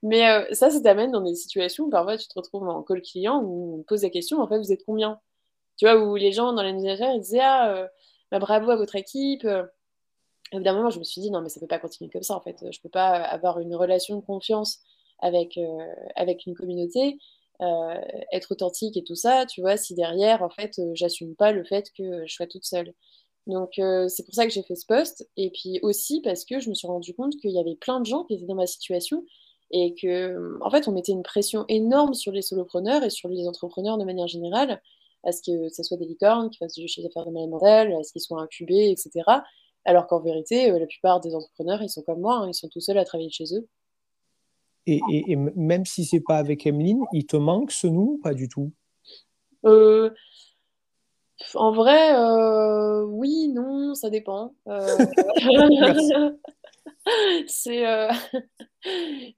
[0.04, 3.02] Mais euh, ça, ça t'amène dans des situations où parfois tu te retrouves en call
[3.02, 5.20] client où on pose la question, en fait, vous êtes combien?
[5.78, 7.88] Tu vois, où les gens dans l'animation, ils disaient, ah, euh,
[8.32, 9.46] bah, bravo à votre équipe.
[10.54, 12.42] Évidemment, moi, je me suis dit, non, mais ça peut pas continuer comme ça, en
[12.42, 12.64] fait.
[12.72, 14.80] Je peux pas avoir une relation de confiance
[15.20, 17.18] avec, euh, avec une communauté.
[18.32, 21.92] être authentique et tout ça, tu vois, si derrière, en fait, j'assume pas le fait
[21.98, 22.94] que je sois toute seule.
[23.48, 25.30] Donc euh, c'est pour ça que j'ai fait ce post.
[25.38, 28.06] Et puis aussi parce que je me suis rendu compte qu'il y avait plein de
[28.06, 29.26] gens qui étaient dans ma situation
[29.72, 33.48] et que en fait on mettait une pression énorme sur les solopreneurs et sur les
[33.48, 34.82] entrepreneurs de manière générale
[35.26, 37.94] à ce que ce soit des licornes, qui fassent du chiffre d'affaires de manière modèle,
[37.94, 39.24] à ce qu'ils soient incubés, etc.
[39.84, 42.70] Alors qu'en vérité, euh, la plupart des entrepreneurs, ils sont comme moi, hein, ils sont
[42.70, 43.68] tout seuls à travailler chez eux.
[44.88, 48.48] Et, et, même si c'est pas avec Emeline, il te manque ce nous Pas du
[48.48, 48.72] tout?
[49.66, 50.12] Euh,
[51.56, 54.54] en vrai, euh, oui, non, ça dépend.
[54.68, 54.98] Euh,
[57.68, 58.12] euh,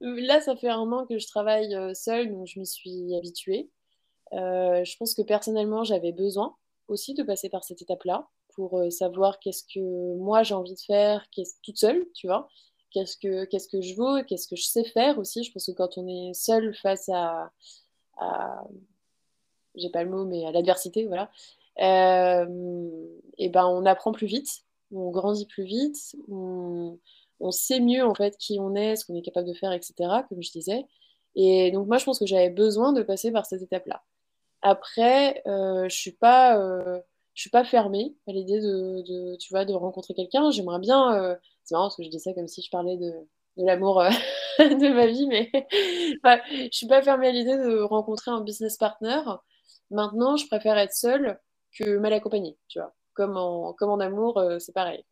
[0.00, 3.68] là, ça fait un an que je travaille seule, donc je m'y suis habituée.
[4.32, 6.56] je pense que personnellement, j'avais besoin
[6.88, 11.28] aussi de passer par cette étape-là pour savoir qu'est-ce que moi j'ai envie de faire,
[11.62, 12.48] toute seule, tu vois.
[12.90, 15.44] Qu'est-ce que qu'est-ce que je veux, qu'est-ce que je sais faire aussi.
[15.44, 17.52] Je pense que quand on est seul face à,
[18.16, 18.64] à
[19.74, 21.30] j'ai pas le mot, mais à l'adversité, voilà,
[21.78, 26.98] et ben on apprend plus vite, on grandit plus vite, on,
[27.50, 29.94] sait mieux en fait qui on est, ce qu'on est capable de faire, etc.
[30.28, 30.86] Comme je disais.
[31.36, 34.02] Et donc moi je pense que j'avais besoin de passer par cette étape-là.
[34.62, 37.00] Après, euh, je suis pas, euh,
[37.34, 40.50] je suis pas fermée à l'idée de, tu vois, de rencontrer quelqu'un.
[40.50, 41.36] J'aimerais bien.
[41.64, 43.12] c'est marrant parce que je dis ça comme si je parlais de,
[43.58, 44.02] de l'amour
[44.58, 45.50] de ma vie, mais
[46.24, 49.20] enfin, je suis pas fermée à l'idée de rencontrer un business partner.
[49.90, 51.38] Maintenant, je préfère être seule
[51.78, 52.92] que mal accompagné, tu vois.
[53.14, 55.04] Comme en, comme en amour, euh, c'est pareil.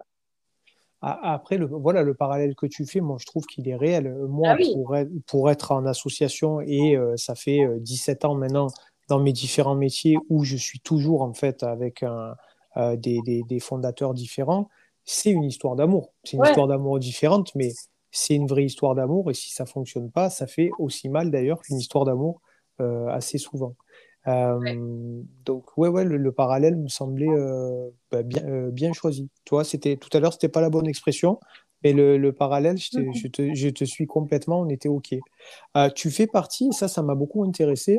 [1.03, 4.13] Après, le, voilà, le parallèle que tu fais, moi, je trouve qu'il est réel.
[4.29, 8.35] Moi, ah pour, être, pour, être, en association, et euh, ça fait 17 euh, ans
[8.35, 8.69] maintenant
[9.09, 12.35] dans mes différents métiers où je suis toujours, en fait, avec un,
[12.97, 14.69] des, des, des, fondateurs différents,
[15.05, 16.13] c'est une histoire d'amour.
[16.25, 17.73] C'est une histoire d'amour différente, mais
[18.11, 19.31] c'est une vraie histoire d'amour.
[19.31, 22.41] Et si ça fonctionne pas, ça fait aussi mal, d'ailleurs, qu'une histoire d'amour
[22.79, 23.77] assez souvent.
[24.29, 29.29] Euh, donc ouais, ouais, le, parallèle me semblait euh, bah, bien, euh, bien choisi.
[29.45, 31.39] Toi, c'était tout à l'heure, c'était pas la bonne expression,
[31.85, 34.61] mais le, le parallèle, je te, je, te, je te, suis complètement.
[34.61, 35.15] On était ok.
[35.95, 37.99] tu fais partie, ça, ça m'a beaucoup intéressé.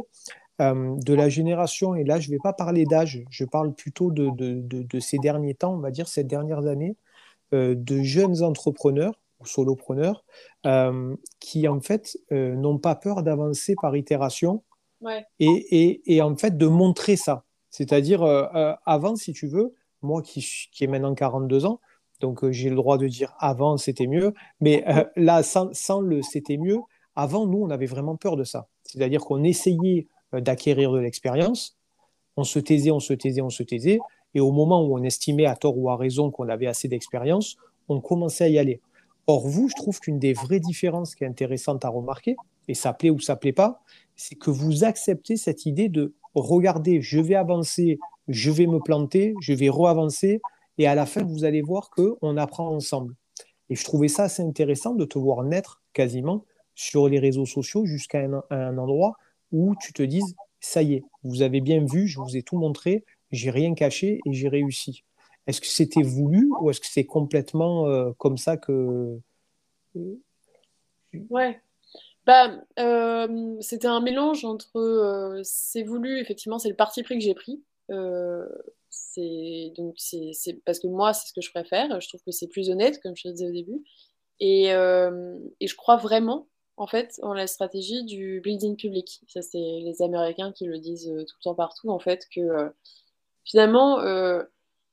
[0.60, 4.30] de la génération, et là je ne vais pas parler d'âge, je parle plutôt de,
[4.32, 6.96] de, de, ces derniers temps, on va dire ces dernières années,
[7.52, 10.26] de jeunes entrepreneurs ou solopreneurs
[11.40, 14.64] qui en fait n'ont pas peur d'avancer par itération
[15.40, 17.44] et, en fait, de montrer ça.
[17.70, 21.80] C'est-à-dire, euh, euh, avant, si tu veux, moi qui, qui ai maintenant 42 ans,
[22.20, 24.84] donc euh, j'ai le droit de dire avant c'était mieux, mais
[25.16, 26.80] là, sans, sans le c'était mieux,
[27.16, 28.68] avant, nous, on avait vraiment peur de ça.
[28.84, 31.78] C'est-à-dire qu'on essayait d'acquérir de l'expérience,
[32.36, 34.00] on se taisait, on se taisait, on se taisait,
[34.34, 37.58] et au moment où on estimait à tort ou à raison qu'on avait assez d'expérience,
[37.90, 38.82] on commençait à y aller.
[39.26, 42.36] Or, vous, je trouve qu'une des vraies différences qui est intéressante à remarquer,
[42.68, 43.82] et ça plaît ou ça plaît pas,
[44.18, 49.34] c'est que vous acceptez cette idée de regarder, je vais avancer, je vais me planter,
[49.42, 50.42] je vais re-avancer,
[50.78, 53.16] et à la fin, vous allez voir qu'on apprend ensemble.
[53.70, 57.86] Et je trouvais ça assez intéressant de te voir naître quasiment sur les réseaux sociaux
[57.86, 59.16] jusqu'à un, endroit
[59.52, 62.58] où tu te dises, ça y est, vous avez bien vu, je vous ai tout
[62.58, 65.04] montré, j'ai rien caché et j'ai réussi.
[65.48, 69.20] Est-ce que c'était voulu ou est-ce que c'est complètement euh, comme ça que...
[71.30, 71.60] Ouais,
[72.28, 77.24] bah, euh, c'était un mélange entre euh, c'est voulu, effectivement, c'est le parti pris que
[77.24, 77.64] j'ai pris.
[77.90, 78.46] Euh,
[78.90, 80.34] c'est donc c'est
[80.66, 82.02] parce que moi, c'est ce que je préfère.
[82.02, 83.82] Je trouve que c'est plus honnête, comme je te disais au début.
[84.42, 89.22] Et, et, je crois vraiment, en fait, en la stratégie du building public.
[89.28, 92.72] Ça, c'est les Américains qui le disent tout le temps partout, en fait, que
[93.46, 94.00] finalement,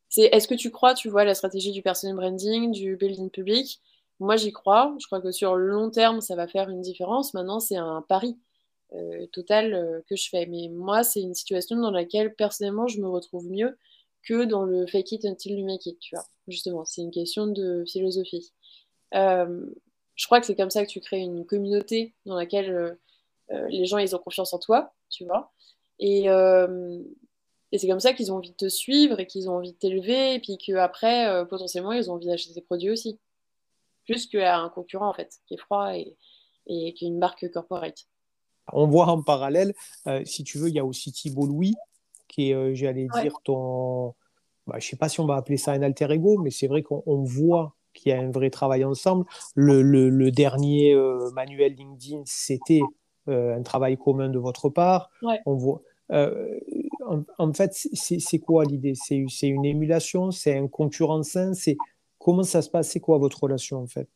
[0.09, 3.81] c'est est-ce que tu crois, tu vois, la stratégie du personal branding, du building public
[4.21, 4.95] moi, j'y crois.
[5.01, 7.35] Je crois que sur le long terme, ça va faire une différence.
[7.35, 8.39] Maintenant, c'est un pari
[8.95, 10.47] euh, total euh, que je fais.
[10.47, 13.77] Mais moi, c'est une situation dans laquelle, personnellement, je me retrouve mieux
[14.23, 16.25] que dans le fake it until you make it, tu vois.
[16.49, 18.53] Justement, c'est une question de philosophie.
[19.15, 19.67] Euh,
[20.15, 22.97] je crois que c'est comme ça que tu crées une communauté dans laquelle
[23.69, 25.53] les gens, ils ont confiance en toi, tu vois.
[25.99, 26.27] Et,
[27.77, 30.35] c'est comme ça qu'ils ont envie de te suivre et qu'ils ont envie de t'élever
[30.35, 33.19] et puis qu'après, potentiellement, ils ont envie d'acheter tes produits aussi
[34.05, 36.17] plus qu'à un concurrent en fait, qui est froid et,
[36.67, 38.07] et qui est une marque corporate.
[38.73, 39.75] On voit en parallèle,
[40.07, 41.75] euh, si tu veux, il y a aussi Thibault Louis,
[42.29, 44.15] qui est, euh, j'allais dire, ton.
[44.67, 46.67] Bah, je ne sais pas si on va appeler ça un alter ego, mais c'est
[46.67, 49.27] vrai qu'on voit qu'il y a un vrai travail ensemble.
[49.55, 50.97] Le, dernier
[51.35, 52.81] manuel LinkedIn, c'était
[53.27, 55.11] un travail commun de votre part.
[55.45, 58.95] On voit, en, fait, c'est quoi l'idée?
[58.95, 60.31] C'est une émulation?
[60.31, 61.53] C'est un concurrent sain
[62.25, 62.89] Comment ça se passe?
[62.89, 64.09] C'est quoi votre relation en fait?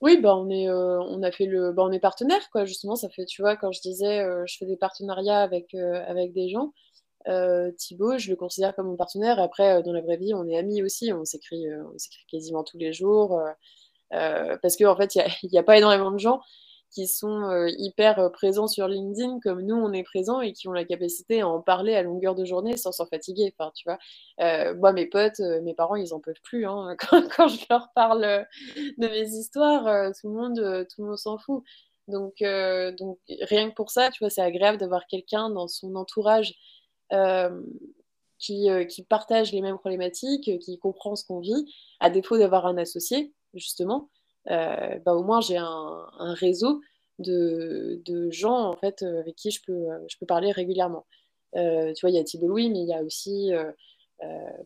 [0.00, 2.64] Oui, bah on est, euh, on a fait le, bah on est partenaire quoi.
[2.64, 6.02] Justement, ça fait, tu vois, quand je disais, euh, je fais des partenariats avec euh,
[6.08, 6.72] avec des gens.
[7.78, 9.38] Thibaut, je le considère comme mon partenaire.
[9.38, 11.12] Après, dans la vraie vie, on est amis aussi.
[11.12, 13.40] On s'écrit, on s'écrit quasiment tous les jours
[14.10, 16.40] parce qu'en en fait, il n'y a, pas énormément de gens
[16.90, 20.68] qui sont euh, hyper euh, présents sur LinkedIn comme nous on est présents et qui
[20.68, 23.54] ont la capacité à en parler à longueur de journée sans s'en fatiguer.
[23.58, 23.98] Enfin, tu vois,
[24.40, 26.66] euh, moi mes potes, mes parents, ils en peuvent plus.
[26.66, 26.96] Hein.
[27.36, 28.46] Quand, je leur parle
[28.98, 31.62] de mes histoires, tout le monde, tout le monde s'en fout.
[32.08, 32.36] Donc,
[32.98, 36.54] donc rien que pour ça, tu vois, c'est agréable d'avoir quelqu'un dans son entourage
[38.38, 42.78] qui, qui partage les mêmes problématiques, qui comprend ce qu'on vit, à défaut d'avoir un
[42.78, 44.10] associé justement.
[44.50, 46.80] Euh, bah, au moins j'ai un, réseau
[47.18, 51.06] de, gens en fait euh, avec qui je peux, euh, je peux parler régulièrement.
[51.54, 51.60] tu
[52.02, 53.50] vois, il y a Thibault Louis, mais il y a aussi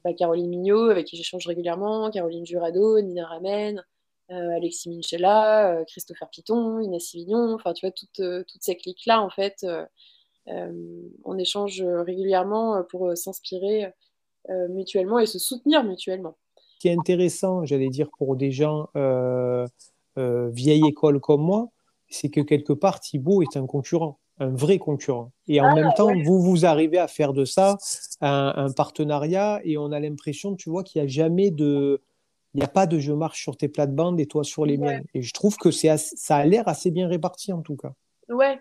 [0.04, 3.84] bah, Caroline Mignot, avec qui j'échange régulièrement, Caroline Jurado, Nina Ramen,
[4.28, 9.64] Alexis Minchella, Christopher Piton, Inès Sivignon, enfin, tu vois, toutes, toutes ces clics-là, en fait,
[10.46, 13.92] on échange régulièrement pour s'inspirer
[14.48, 16.36] mutuellement et se soutenir mutuellement
[16.80, 19.66] qui est intéressant, j'allais dire, pour des gens euh,
[20.18, 21.68] euh, vieille école comme moi,
[22.08, 25.30] c'est que quelque part, Thibaut est un concurrent, un vrai concurrent.
[25.46, 27.76] Et en ah, même temps, vous, vous arrivez à faire de ça
[28.22, 32.02] un, partenariat et on a l'impression, tu vois, qu'il n'y a jamais de...
[32.54, 35.04] Il n'y a pas de je marche sur tes plates-bandes et toi sur les miennes.
[35.14, 37.92] Et je trouve que c'est ça a l'air assez bien réparti en tout cas.
[38.28, 38.58] Ouais.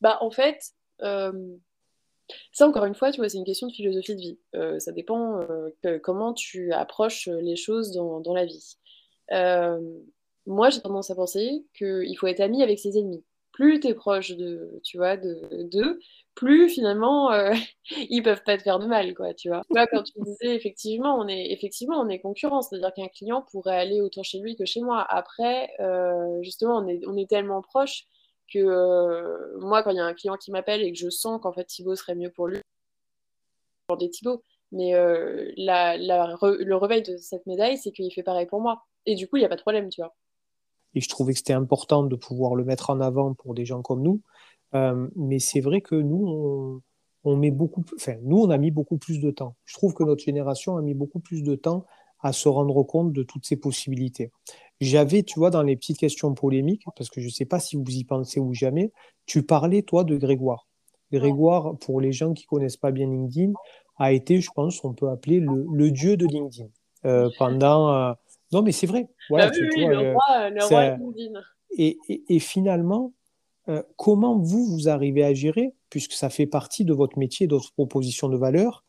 [0.00, 0.60] Bah, en fait,
[1.02, 1.32] euh,
[2.52, 4.38] ça, encore une fois, tu vois, c'est une question de philosophie de vie.
[4.54, 8.76] Euh, ça dépend euh, comment tu approches les choses dans, dans la vie.
[9.32, 9.80] Euh,
[10.46, 13.24] moi, j'ai tendance à penser qu'il faut être ami avec ses ennemis.
[13.52, 15.98] Plus tu es proche de, tu vois, d'eux,
[16.34, 17.30] plus finalement
[18.10, 19.62] ils peuvent pas te faire de mal, quoi, tu vois.
[19.70, 24.02] quand tu disais effectivement, on est effectivement on est concurrent, c'est-à-dire qu'un client pourrait aller
[24.02, 25.06] autant chez lui que chez moi.
[25.08, 25.70] Après,
[26.42, 28.06] justement, on est, on est tellement proche
[28.52, 31.40] que euh, moi, quand il y a un client qui m'appelle et que je sens
[31.40, 32.58] qu'en fait Thibaut serait mieux pour lui,
[33.86, 34.42] pour des Thibaut.
[34.72, 38.82] Mais euh, le réveil de cette médaille, c'est qu'il fait pareil pour moi.
[39.06, 40.14] Et du coup, il n'y a pas de problème, tu vois.
[40.94, 43.82] Et je trouvais que c'était important de pouvoir le mettre en avant pour des gens
[43.82, 44.20] comme nous.
[44.74, 46.82] Euh, mais c'est vrai que nous, on,
[47.24, 49.56] on met beaucoup, enfin, nous, on a mis beaucoup plus de temps.
[49.64, 51.86] Je trouve que notre génération a mis beaucoup plus de temps
[52.26, 54.30] à se rendre compte de toutes ces possibilités.
[54.80, 57.76] J'avais, tu vois, dans les petites questions polémiques, parce que je ne sais pas si
[57.76, 58.92] vous y pensez ou jamais,
[59.24, 60.68] tu parlais, toi, de Grégoire.
[61.12, 63.52] Grégoire, pour les gens qui ne connaissent pas bien LinkedIn,
[63.98, 66.68] a été, je pense, on peut appeler le, dieu de LinkedIn.
[67.04, 67.94] Euh, pendant.
[67.94, 68.12] Euh,
[68.52, 69.08] non, mais c'est vrai.
[69.30, 71.40] Voilà, oui, oui, le, roi, le roi LinkedIn.
[71.78, 73.12] Et, et, finalement,
[73.68, 77.54] euh, comment vous, vous arrivez à gérer, puisque ça fait partie de votre métier, de
[77.54, 78.84] votre proposition de valeur,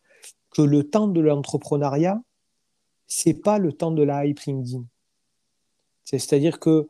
[0.51, 2.19] que le temps de l'entrepreneuriat,
[3.07, 4.83] c'est pas le temps de la hype LinkedIn.
[6.03, 6.87] C'est-à-dire que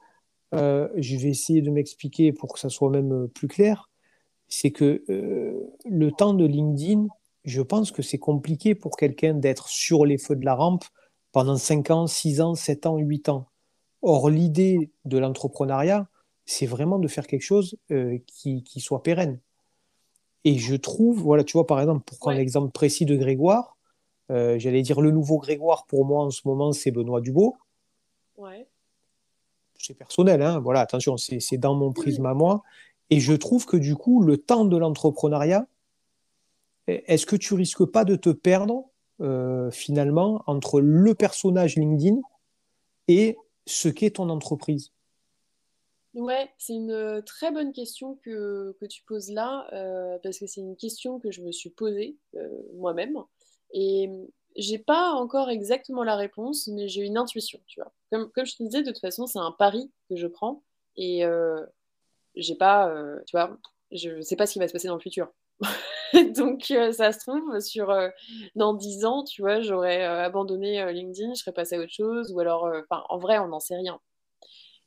[0.54, 3.90] euh, je vais essayer de m'expliquer pour que ça soit même euh, plus clair.
[4.48, 7.08] C'est que euh, le temps de LinkedIn,
[7.44, 10.86] je pense que c'est compliqué pour quelqu'un d'être sur les feux de la rampe
[11.32, 13.48] pendant 5 ans, 6 ans, 7 ans, 8 ans.
[14.02, 16.08] Or, l'idée de l'entrepreneuriat,
[16.46, 17.78] c'est vraiment de faire quelque chose
[18.28, 19.40] qui, soit pérenne.
[20.46, 23.77] Et je trouve, voilà, tu vois, par exemple, pour prendre l'exemple précis de Grégoire,
[24.30, 27.56] j'allais dire le nouveau Grégoire pour moi en ce moment, c'est Benoît Dubo.
[28.38, 28.68] Ouais
[29.80, 32.64] c'est personnel, hein, voilà, attention, c'est dans mon prisme à moi.
[33.10, 35.68] Et je trouve que du coup, le temps de l'entrepreneuriat,
[36.88, 38.86] est-ce que tu risques pas de te perdre
[39.22, 42.20] euh, finalement entre le personnage LinkedIn
[43.08, 44.92] et ce qu'est ton entreprise?
[46.14, 50.62] Ouais, c'est une très bonne question que, que tu poses là, euh, parce que c'est
[50.62, 53.18] une question que je me suis posée euh, moi-même.
[53.74, 54.10] Et
[54.56, 57.94] j'ai pas encore exactement la réponse, mais j'ai une intuition, tu vois.
[58.12, 60.64] Comme, je te disais, de toute façon, c'est un pari que je prends
[60.96, 61.64] et euh,
[62.36, 63.58] j'ai pas, euh, tu vois,
[63.92, 65.30] je sais pas ce qui va se passer dans le futur.
[66.36, 67.94] Donc, euh, ça se trouve, sur,
[68.56, 72.40] dans 10 ans, tu vois, j'aurais abandonné LinkedIn, je serais passée à autre chose, ou
[72.40, 74.00] alors, en vrai, on n'en sait rien.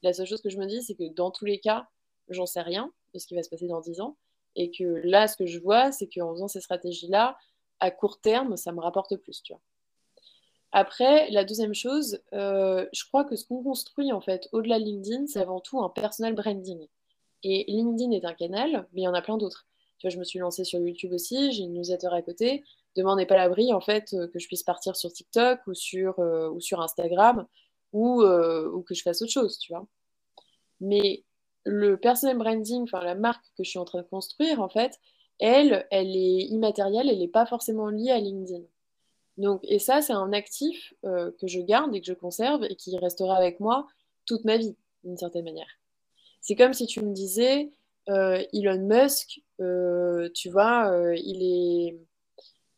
[0.02, 1.86] La seule chose que je me dis, c'est que dans tous les cas,
[2.28, 4.16] j'en sais rien de ce qui va se passer dans 10 ans,
[4.56, 7.36] et que là, ce que je vois, c'est qu'en faisant ces stratégies-là,
[7.80, 9.62] à court terme, ça me rapporte plus, tu vois.
[10.72, 14.84] Après, la deuxième chose, euh, je crois que ce qu'on construit en fait au-delà de
[14.84, 16.86] LinkedIn, c'est avant tout un personal branding.
[17.42, 19.66] Et LinkedIn est un canal, mais il y en a plein d'autres.
[19.98, 22.64] Tu vois, je me suis lancée sur YouTube aussi, j'ai une newsletter à côté.
[22.96, 26.48] Demain, n'est pas l'abri en fait que je puisse partir sur TikTok ou sur, euh,
[26.50, 27.46] ou sur Instagram.
[27.92, 29.86] ou, ou que je fasse autre chose, tu vois.
[30.80, 31.24] Mais
[31.64, 34.98] le personal branding, enfin la marque que je suis en train de construire, en fait,
[35.40, 38.62] elle, elle est immatérielle, elle n'est pas forcément liée à LinkedIn.
[39.38, 42.76] Donc, et ça, c'est un actif euh, que je garde et que je conserve et
[42.76, 43.86] qui restera avec moi
[44.26, 45.78] toute ma vie, d'une certaine manière.
[46.42, 47.70] C'est comme si tu me disais,
[48.10, 51.98] euh, Elon Musk, euh, tu vois, il est,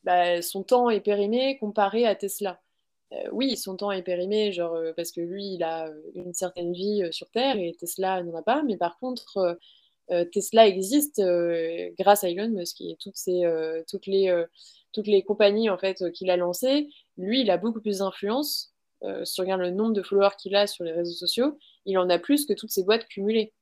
[0.04, 2.60] bah, son temps est périmé comparé à Tesla.
[3.32, 7.28] oui, son temps est périmé, genre, parce que lui, il a une certaine vie sur
[7.30, 8.62] Terre et Tesla n'en a pas.
[8.62, 9.58] Mais par contre,
[10.32, 11.22] Tesla existe
[11.98, 13.42] grâce à Elon Musk et toutes, ces,
[13.88, 14.32] toutes les
[14.92, 18.72] toutes les compagnies en fait qu'il a lancées, lui, il a beaucoup plus d'influence.
[19.04, 21.98] Euh, si tu regardes le nombre de followers qu'il a sur les réseaux sociaux, il
[21.98, 23.52] en a plus que toutes ces boîtes cumulées.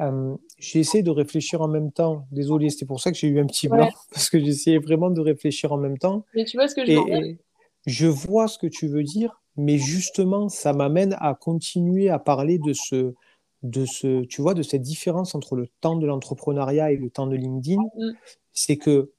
[0.00, 2.26] Euh, j'ai essayé de réfléchir en même temps.
[2.32, 5.20] Désolé, c'était pour ça que j'ai eu un petit blanc, parce que j'essayais vraiment de
[5.20, 6.24] réfléchir en même temps.
[6.34, 7.36] Mais tu vois ce que je veux dire?
[7.86, 12.58] Je vois ce que tu veux dire, mais justement, ça m'amène à continuer à parler
[12.58, 13.12] de ce,
[13.62, 17.26] de ce, tu vois, de cette différence entre le temps de l'entrepreneuriat et le temps
[17.26, 17.80] de LinkedIn.
[17.80, 18.12] Mm.
[18.52, 19.12] C'est que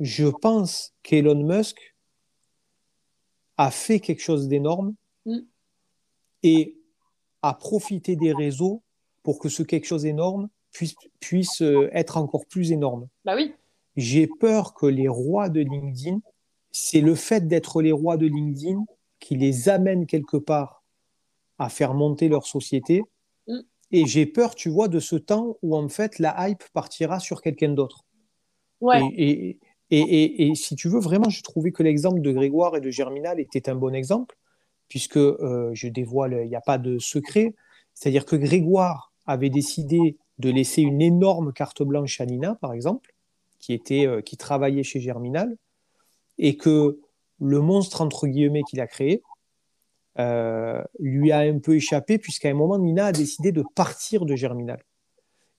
[0.00, 1.94] je pense qu'Elon Musk
[3.56, 4.94] a fait quelque chose d'énorme
[5.26, 5.38] mm.
[6.42, 6.76] et
[7.42, 8.82] a profité des réseaux
[9.22, 13.08] pour que ce quelque chose d'énorme puisse, puisse euh, être encore plus énorme.
[13.24, 13.54] Bah oui.
[13.96, 16.20] J'ai peur que les rois de LinkedIn,
[16.72, 18.84] c'est le fait d'être les rois de LinkedIn
[19.20, 20.82] qui les amène quelque part
[21.58, 23.02] à faire monter leur société.
[23.94, 27.40] Et j'ai peur, tu vois, de ce temps où en fait la hype partira sur
[27.40, 28.04] quelqu'un d'autre.
[28.80, 29.00] Ouais.
[29.16, 29.58] et,
[29.90, 33.68] et, si tu veux, vraiment, je trouvais que l'exemple de Grégoire et de Germinal était
[33.68, 34.36] un bon exemple,
[34.88, 37.54] puisque euh, je dévoile, il n'y a pas de secret.
[37.94, 43.14] C'est-à-dire que Grégoire avait décidé de laisser une énorme carte blanche à Nina, par exemple,
[43.60, 45.56] qui, était, euh, qui travaillait chez Germinal,
[46.38, 46.98] et que
[47.40, 49.22] le monstre, entre guillemets, qu'il a créé,
[50.16, 54.82] lui a un peu échappé, puisqu'à un moment, Nina a décidé de partir de Germinal.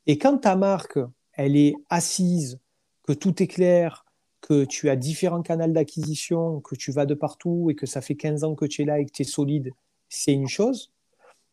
[0.08, 1.00] Et quand ta marque,
[1.34, 2.60] elle est assise,
[3.04, 4.06] que tout est clair,
[4.41, 8.15] que tu as différents canaux d'acquisition, que tu vas de partout et que ça fait
[8.15, 9.72] 15 ans que tu es là et que tu es solide,
[10.10, 10.91] c'est une chose.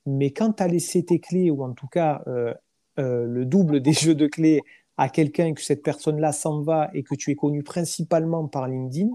[0.05, 2.53] Mais quand tu as laissé tes clés, ou en tout cas euh,
[2.99, 4.61] euh, le double des jeux de clés
[4.99, 8.69] à quelqu'un et que cette personne-là s'en va et que tu es connu principalement par
[8.69, 9.11] LinkedIn,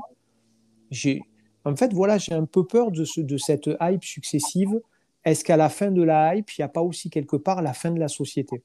[0.89, 1.21] j'ai,
[1.67, 4.80] en fait, voilà, j'ai un peu peur de, ce, de cette hype successive.
[5.25, 7.73] Est-ce qu'à la fin de la hype, il n'y a pas aussi quelque part la
[7.73, 8.63] fin de la société?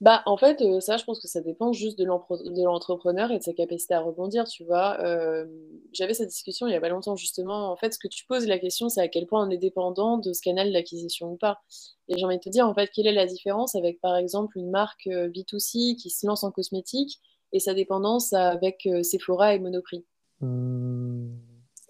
[0.00, 3.42] Bah, en fait, euh, ça, je pense que ça dépend juste de l'entrepreneur et de
[3.42, 4.98] sa capacité à rebondir, tu vois.
[5.00, 5.44] Euh,
[5.92, 7.70] j'avais cette discussion il y a pas longtemps, justement.
[7.70, 10.16] En fait, ce que tu poses la question, c'est à quel point on est dépendant
[10.16, 11.60] de ce canal d'acquisition ou pas.
[12.08, 14.56] Et j'ai envie de te dire, en fait, quelle est la différence avec, par exemple,
[14.56, 17.20] une marque euh, B2C qui se lance en cosmétique
[17.52, 20.06] et sa dépendance avec Sephora et Monoprix?
[20.40, 20.99] Mmh.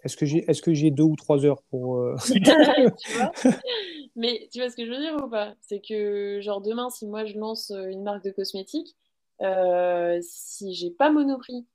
[0.02, 2.40] Est-ce que j'ai est-ce que j'ai deux ou trois heures pour tu
[3.12, 3.32] vois
[4.16, 5.54] mais tu vois ce que je veux dire ou pas?
[5.60, 8.96] C'est que, genre, demain, si moi je lance euh, une marque de cosmétiques,
[9.42, 11.66] euh, si j'ai pas Monoprix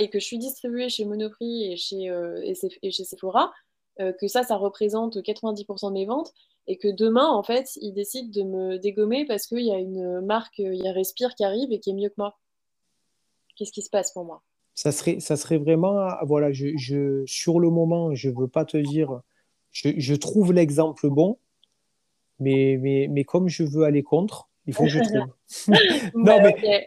[0.00, 3.52] et que je suis distribuée chez Monoprix et chez, euh, et, chez Sephora,
[4.00, 6.32] euh, que ça, ça représente 90% de mes ventes
[6.66, 10.20] et que demain, en fait, ils décident de me dégommer parce qu'il y a une
[10.22, 12.36] marque, il y a Respire qui arrive et qui est mieux que moi.
[13.54, 14.42] Qu'est-ce qui se passe pour moi?
[14.76, 19.20] Ça serait, vraiment, voilà, je, je, sur le moment, je veux pas te dire,
[19.72, 21.38] je, je trouve l'exemple bon,
[22.38, 25.26] mais, mais, mais comme je veux aller contre, il faut que je trouve.
[26.14, 26.84] non, mais...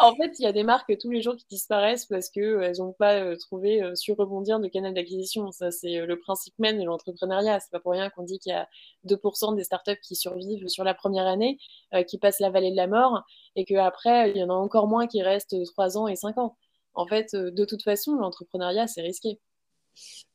[0.00, 2.72] En fait, il y a des marques tous les jours qui disparaissent parce qu'elles euh,
[2.78, 5.50] n'ont pas euh, trouvé euh, sur rebondir de canal d'acquisition.
[5.52, 7.60] Ça, c'est le principe même de l'entrepreneuriat.
[7.60, 8.66] C'est pas pour rien qu'on dit qu'il y a
[9.06, 11.58] 2% des startups qui survivent sur la première année,
[12.06, 13.22] qui passent la vallée de la mort,
[13.56, 16.56] et qu'après, il y en a encore moins qui restent 3 ans et 5 ans.
[16.94, 19.38] En fait, de toute façon, l'entrepreneuriat, c'est risqué.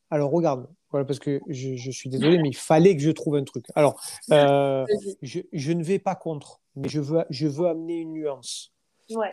[0.10, 3.44] Alors regarde, voilà, parce que je, suis désolé, mais il fallait que je trouve un
[3.44, 3.66] truc.
[3.76, 4.86] Alors, euh,
[5.22, 8.74] je, ne vais pas contre, mais je veux, je veux amener une nuance.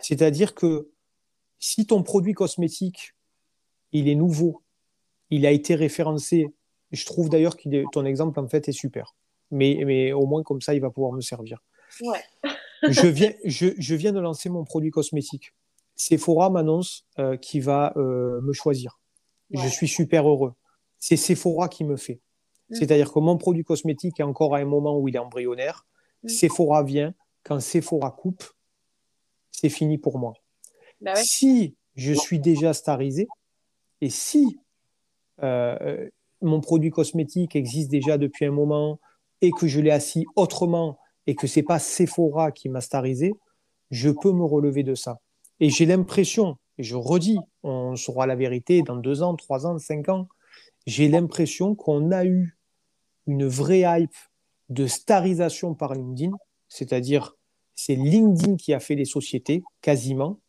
[0.01, 0.89] C'est-à-dire que
[1.59, 3.15] si ton produit cosmétique,
[3.93, 4.63] il est nouveau,
[5.29, 6.53] il a été référencé,
[6.91, 9.15] je trouve d'ailleurs que ton exemple en fait est super.
[9.51, 11.63] Mais, mais au moins comme ça, il va pouvoir me servir.
[12.89, 15.53] je, viens, je, viens de lancer mon produit cosmétique.
[15.95, 18.99] Sephora m'annonce euh, qu'il va euh, me choisir.
[19.51, 20.53] Je suis super heureux
[20.99, 22.21] c'est Sephora qui me fait.
[22.69, 22.75] Mm.
[22.75, 25.85] C'est-à-dire que mon produit cosmétique est encore à un moment où il est embryonnaire.
[26.23, 26.27] Mm.
[26.29, 28.43] Sephora vient, quand Sephora coupe,
[29.51, 30.33] c'est fini pour moi.
[31.01, 33.27] Bah si je suis déjà starisé
[34.01, 34.57] et si
[35.43, 36.09] euh,
[36.41, 38.99] mon produit cosmétique existe déjà depuis un moment
[39.41, 43.33] et que je l'ai assis autrement et que c'est pas Sephora qui m'a starisé,
[43.91, 45.19] je peux me relever de ça.
[45.59, 49.77] Et j'ai l'impression, et je redis, on saura la vérité dans deux ans, trois ans,
[49.77, 50.27] cinq ans,
[50.85, 52.57] j'ai l'impression qu'on a eu
[53.27, 54.15] une vraie hype
[54.69, 56.35] de starisation par LinkedIn,
[56.69, 57.35] c'est-à-dire
[57.75, 60.39] c'est LinkedIn qui a fait les sociétés, quasiment,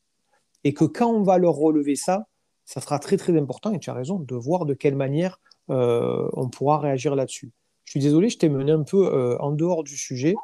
[0.64, 2.26] et que quand on va leur relever ça,
[2.64, 6.28] ça sera très très important, et tu as raison, de voir de quelle manière euh,
[6.32, 7.52] on pourra réagir là-dessus.
[7.84, 10.34] Je suis désolé, je t'ai mené un peu euh, en dehors du sujet,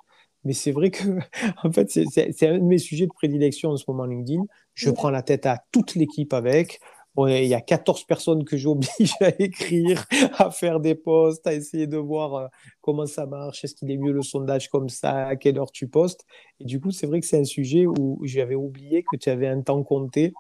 [0.45, 1.19] mais c'est vrai que
[1.65, 4.45] en fait, c'est un de mes sujets de prédilection en ce moment LinkedIn.
[4.75, 6.81] Je prends la tête à toute l'équipe avec
[7.19, 10.07] il y a 14 personnes que j'oblige à écrire,
[10.39, 12.47] à faire des posts, à essayer de voir euh,
[12.81, 15.89] comment ça marche, est-ce qu'il est mieux le sondage comme ça, à quelle heure tu
[15.89, 16.25] postes.
[16.61, 19.49] Et du coup, c'est vrai que c'est un sujet où j'avais oublié que tu avais
[19.49, 20.33] un temps compté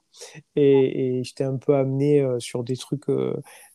[0.56, 3.34] et, et je t'ai un peu amené euh, sur des trucs euh,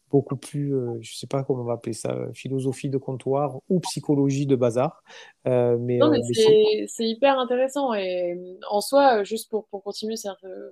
[0.09, 3.81] beaucoup plus, je ne sais pas comment on va appeler ça, philosophie de comptoir ou
[3.81, 5.03] psychologie de bazar.
[5.43, 6.21] mais, non, mais,
[6.87, 7.93] c'est hyper intéressant.
[7.93, 10.15] Et en soi, juste pour, pour continuer,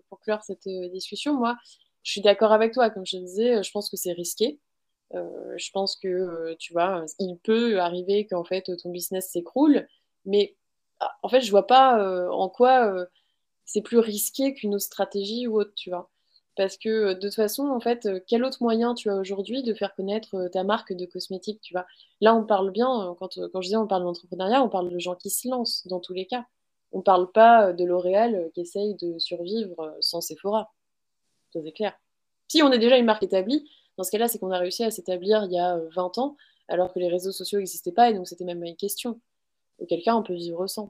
[0.07, 1.57] pour clore cette discussion, moi,
[2.05, 2.89] je suis d'accord avec toi.
[2.89, 4.59] Comme je disais, je pense que c'est risqué.
[5.15, 9.87] Euh, je pense que, euh, tu vois, il peut arriver qu'en fait ton business s'écroule,
[10.25, 10.55] mais
[10.99, 12.93] ah, en fait, je vois pas euh, en quoi
[13.65, 16.09] c'est plus risqué qu'une autre stratégie ou autre, tu vois.
[16.55, 19.95] Parce que de toute façon, en fait, quel autre moyen tu as aujourd'hui de faire
[19.95, 21.85] connaître ta marque de cosmétiques, tu vois?
[22.21, 25.15] Là, on parle bien, quand, quand je dis on parle d'entrepreneuriat, on parle de gens
[25.15, 26.45] qui se lancent dans tous les cas.
[26.93, 30.71] On parle pas de L'Oréal qui essaye de survivre sans Sephora
[32.47, 34.91] Si on est déjà une marque établie, dans ce cas-là, c'est qu'on a réussi à
[34.91, 36.37] s'établir il y a 20 euh, ans,
[36.67, 39.19] alors que les réseaux sociaux n'existaient pas, et donc c'était même une question.
[39.79, 40.89] Auquel cas, on peut vivre sans.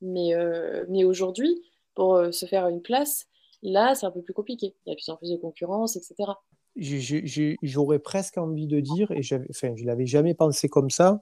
[0.00, 1.62] Mais, euh, mais aujourd'hui,
[1.94, 3.26] pour euh, se faire une place,
[3.62, 4.74] là, c'est un peu plus compliqué.
[4.86, 6.32] Il y a plus en plus de concurrence, etc.
[6.76, 11.20] J'aurais presque envie de dire, et enfin, je ne l'avais jamais pensé comme ça,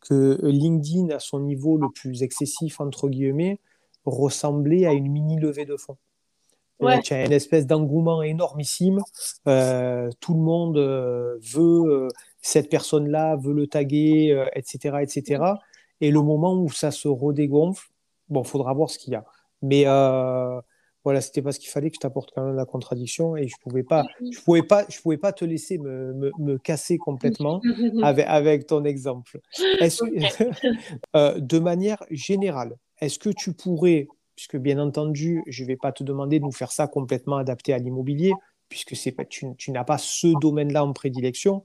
[0.00, 3.58] que LinkedIn, à son niveau le plus excessif, entre guillemets,
[4.04, 5.96] ressemblait à une mini levée de fonds.
[6.84, 7.00] Ouais.
[7.00, 9.00] Tu as une espèce d'engouement énormissime.
[9.48, 12.08] Euh, tout le monde euh, veut euh,
[12.42, 15.42] cette personne-là, veut le taguer, etc., etc.
[16.00, 17.88] Et le moment où ça se redégonfle,
[18.28, 19.24] bon, il faudra voir ce qu'il y a.
[19.62, 19.84] Mais
[21.04, 23.82] voilà, c'était parce qu'il fallait que je t'apporte quand même la contradiction et je pouvais
[23.82, 27.60] pas, je pouvais pas, je pouvais pas te laisser me, me, me casser complètement
[28.02, 29.40] avec, avec ton exemple.
[29.60, 36.02] de manière générale, est-ce que tu pourrais puisque bien entendu, je ne vais pas te
[36.02, 38.32] demander de nous faire ça complètement adapté à l'immobilier,
[38.68, 41.64] puisque c'est pas, tu, n'as pas ce domaine-là en prédilection.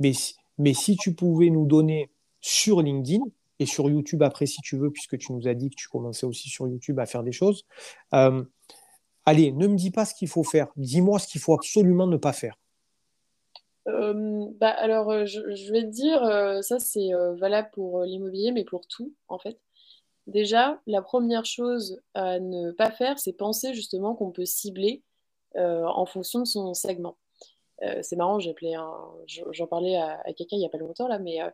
[0.00, 0.12] Mais,
[0.58, 2.10] mais si tu pouvais nous donner
[2.40, 3.22] sur LinkedIn
[3.58, 6.26] et sur YouTube après, si tu veux, puisque tu nous as dit que tu commençais
[6.26, 7.64] aussi sur YouTube à faire des choses,
[8.14, 8.44] euh,
[9.24, 12.16] allez, ne me dis pas ce qu'il faut faire, dis-moi ce qu'il faut absolument ne
[12.16, 12.56] pas faire.
[13.88, 16.20] Euh, bah alors, euh, je, je, vais te dire,
[16.62, 19.58] ça c'est valable pour l'immobilier, mais pour tout en fait.
[20.28, 25.02] Déjà, la première chose à ne pas faire, c'est penser justement qu'on peut cibler
[25.56, 27.16] euh, en fonction de son segment.
[27.82, 31.48] Euh, c'est marrant, j'en parlais à, quelqu'un il n'y a pas longtemps là, mais euh,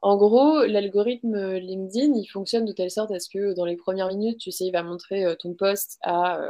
[0.00, 4.08] en gros, l'algorithme LinkedIn, il fonctionne de telle sorte à ce que dans les premières
[4.08, 6.40] minutes, tu sais, il va montrer ton post à,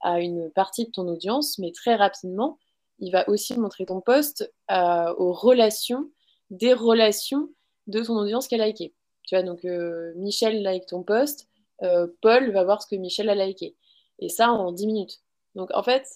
[0.00, 2.58] à une partie de ton audience, mais très rapidement,
[2.98, 6.10] il va aussi montrer ton post aux relations,
[6.50, 7.50] des relations
[7.86, 8.94] de ton audience qui a liké.
[9.28, 11.48] Tu vois, donc euh, Michel like ton post,
[11.82, 13.76] euh, Paul va voir ce que Michel a liké.
[14.20, 15.20] Et ça en 10 minutes.
[15.54, 16.06] Donc en fait,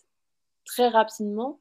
[0.64, 1.60] très rapidement,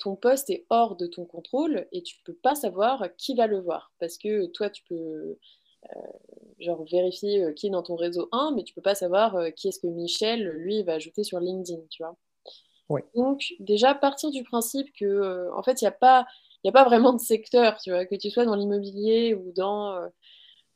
[0.00, 3.58] ton post est hors de ton contrôle et tu peux pas savoir qui va le
[3.58, 3.90] voir.
[4.00, 6.00] Parce que toi, tu peux euh,
[6.60, 9.80] genre vérifier qui est dans ton réseau 1, mais tu peux pas savoir qui est-ce
[9.80, 13.00] que Michel, lui, va ajouter sur LinkedIn, tu vois.
[13.14, 16.26] Donc déjà, partir du principe que, en fait, il n'y a pas...
[16.64, 19.98] Il a pas vraiment de secteur, tu vois, que tu sois dans l'immobilier ou dans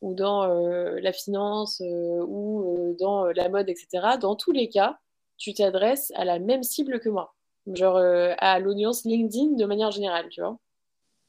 [0.01, 4.19] ou dans euh, la finance euh, ou euh, dans la mode, etc.
[4.21, 4.99] Dans tous les cas,
[5.39, 7.35] tu t'adresses à la même cible que moi,
[7.73, 10.59] genre à l'audience LinkedIn de manière générale, tu vois.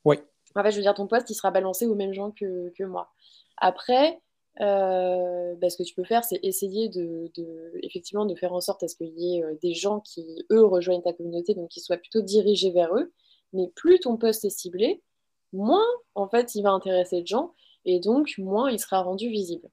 [0.05, 0.17] Oui.
[0.55, 2.83] En fait, je veux dire, ton poste, il sera balancé aux mêmes gens que, que
[2.83, 3.11] moi.
[3.57, 4.21] Après,
[4.59, 8.81] bah, ce que tu peux faire, c'est essayer de, de, effectivement de faire en sorte
[8.83, 11.97] à ce qu'il y ait des gens qui, eux, rejoignent ta communauté, donc qui soient
[11.97, 13.11] plutôt dirigés vers eux.
[13.51, 15.01] Mais plus ton poste est ciblé,
[15.51, 17.53] moins, en fait, il va intéresser de gens
[17.87, 19.67] et donc moins il sera rendu visible.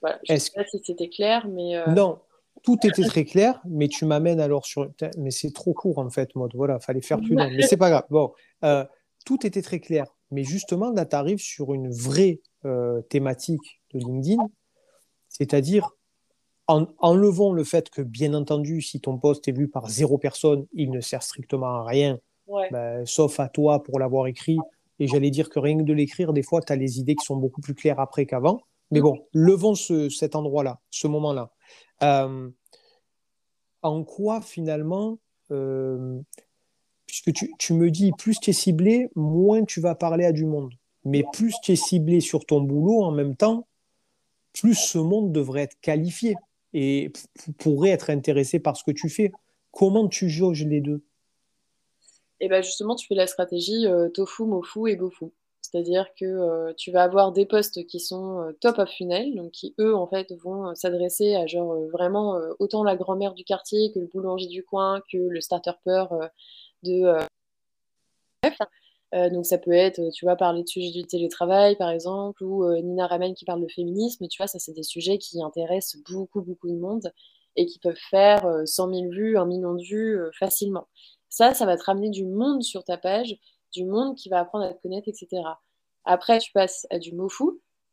[0.00, 1.76] Voilà, je ne sais pas si c'était clair, mais...
[1.76, 2.18] Euh, non,
[2.62, 4.90] tout était très clair, mais tu m'amènes alors sur...
[5.16, 6.52] Mais c'est trop court en fait, mode.
[6.54, 7.48] Voilà, fallait faire plus long.
[7.50, 8.04] Mais c'est pas grave.
[8.10, 8.32] Bon,
[8.64, 8.84] euh,
[9.24, 10.06] tout était très clair.
[10.30, 14.48] Mais justement, là, tu arrives sur une vraie euh, thématique de LinkedIn,
[15.28, 15.90] c'est-à-dire
[16.68, 20.66] en enlevant le fait que, bien entendu, si ton poste est vu par zéro personne,
[20.72, 22.18] il ne sert strictement à rien,
[22.70, 24.58] ben, sauf à toi pour l'avoir écrit
[24.98, 27.24] et j'allais dire que rien que de l'écrire, des fois, tu as les idées qui
[27.24, 28.60] sont beaucoup plus claires après qu'avant.
[28.90, 31.52] Mais bon, levons cet endroit-là, ce moment-là.
[32.02, 32.50] Euh,
[33.82, 35.18] en quoi finalement,
[35.50, 36.20] euh,
[37.06, 40.44] puisque tu, tu, me dis, plus tu es ciblé, moins tu vas parler à du
[40.44, 40.74] monde.
[41.04, 43.66] Mais plus tu es ciblé sur ton boulot en même temps,
[44.52, 46.36] plus ce monde devrait être qualifié
[46.74, 47.12] et
[47.58, 49.32] pourrait être intéressé par ce que tu fais.
[49.70, 51.02] Comment tu jauges les deux?
[52.42, 55.26] Et ben justement, tu fais la stratégie euh, tofu, mofu et bofu.
[55.60, 59.52] C'est-à-dire que euh, tu vas avoir des postes qui sont euh, top of funnel, donc
[59.52, 64.00] qui eux en fait vont s'adresser à genre vraiment autant la grand-mère du quartier que
[64.00, 66.12] le boulanger du coin, que le starter peur
[66.82, 67.16] de
[69.30, 73.06] donc ça peut être, tu vois, parler de sujets du télétravail, par exemple, ou Nina
[73.06, 74.26] Ramen qui parle de féminisme.
[74.26, 77.12] Tu vois, ça, c'est des sujets qui intéressent beaucoup, beaucoup de monde
[77.56, 80.88] et qui peuvent faire 100 euh, 000 vues, 1 million de vues facilement.
[81.32, 83.38] Ça, ça va te ramener du monde sur ta page,
[83.72, 85.42] du monde qui va apprendre à te connaître, etc.
[86.04, 87.44] Après, tu passes à du mofu.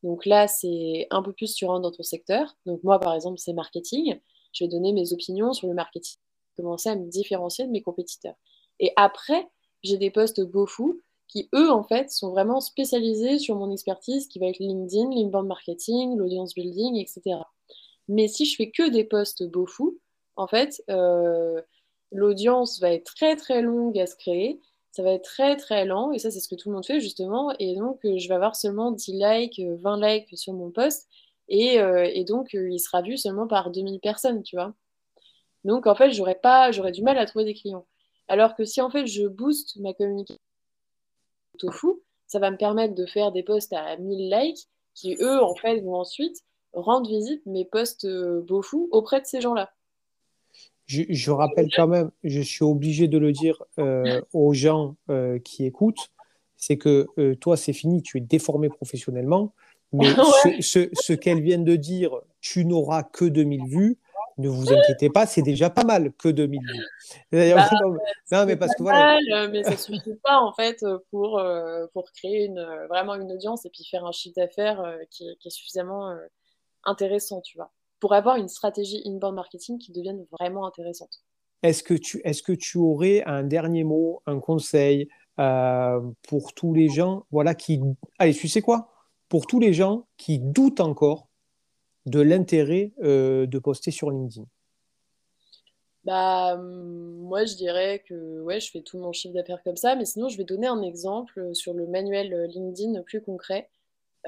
[0.03, 2.57] Donc là, c'est un peu plus tu rentres dans ton secteur.
[2.65, 4.19] Donc moi, par exemple, c'est marketing.
[4.51, 6.17] Je vais donner mes opinions sur le marketing,
[6.57, 8.35] commencer à me différencier de mes compétiteurs.
[8.81, 9.47] Et après,
[9.83, 14.39] j'ai des postes BoFu qui, eux, en fait, sont vraiment spécialisés sur mon expertise, qui
[14.39, 17.37] va être LinkedIn, l'inbound marketing, l'audience building, etc.
[18.09, 19.97] Mais si je fais que des posts fous,
[20.35, 21.61] en fait, euh,
[22.11, 24.59] l'audience va être très très longue à se créer,
[24.91, 26.99] ça va être très très lent, et ça c'est ce que tout le monde fait
[26.99, 31.07] justement, et donc euh, je vais avoir seulement 10 likes, 20 likes sur mon post,
[31.47, 34.73] et, euh, donc il sera vu seulement par 2000 personnes, tu vois.
[35.65, 37.85] Donc en fait, j'aurais pas, j'aurais du mal à trouver des clients.
[38.27, 40.37] Alors que si en fait je booste ma communication
[41.57, 41.87] tofu,
[42.27, 45.79] ça va me permettre de faire des posts à 1000 likes qui, eux, en fait,
[45.81, 46.37] vont ensuite
[46.73, 49.71] rendre visite mes posts euh, fous auprès de ces gens-là.
[50.89, 55.65] Je, rappelle quand même, je suis obligé de le dire euh, aux gens euh, qui
[55.65, 56.11] écoutent,
[56.57, 59.53] c'est que toi, c'est fini, tu es déformé professionnellement,
[59.93, 60.07] mais
[60.61, 63.97] ce, ce qu'elle vient de dire, tu n'auras que 2000 vues,
[64.39, 66.85] ne vous inquiétez pas, c'est déjà pas mal que 2000 vues.
[67.31, 67.69] Bah,
[68.31, 69.17] non, mais parce que voilà.
[69.29, 73.65] Mal, mais ça suffit pas en fait pour, euh, pour créer une, vraiment une audience
[73.65, 76.17] et puis faire un chiffre d'affaires euh, qui, est suffisamment euh,
[76.85, 81.21] intéressant, tu vois, pour avoir une stratégie inbound marketing qui devienne vraiment intéressante.
[81.61, 85.09] Est-ce que tu, est-ce que tu aurais un dernier mot, un conseil
[86.23, 87.79] pour tous les gens, voilà, qui,
[88.17, 88.91] allez, tu sais quoi,
[89.29, 91.27] pour tous les gens qui doutent encore
[92.05, 94.45] de l'intérêt euh, de poster sur LinkedIn
[96.05, 100.05] bah, moi, je dirais que ouais, je fais tout mon chiffre d'affaires comme ça, mais
[100.05, 103.69] sinon, je vais donner un exemple sur le manuel LinkedIn plus concret.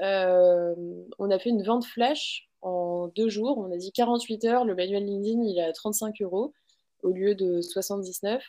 [0.00, 0.74] Euh,
[1.18, 3.58] on a fait une vente flash en deux jours.
[3.58, 4.64] On a dit 48 heures.
[4.64, 6.52] Le manuel LinkedIn, il est à 35 euros
[7.02, 8.42] au lieu de 79.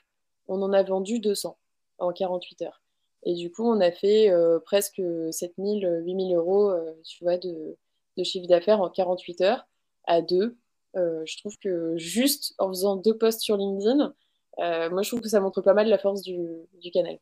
[0.48, 1.58] On en a vendu 200
[2.00, 2.82] en 48 heures.
[3.26, 5.02] Et du coup, on a fait euh, presque
[5.32, 6.74] 7000, 8000 euros,
[7.06, 7.78] tu vois, de,
[8.18, 9.68] de chiffre d'affaires en 48 heures
[10.06, 10.58] à deux.
[10.96, 14.14] Euh, je trouve que juste en faisant deux posts sur LinkedIn,
[14.60, 16.38] euh, moi je trouve que ça montre pas mal la force du,
[16.80, 17.18] du canal.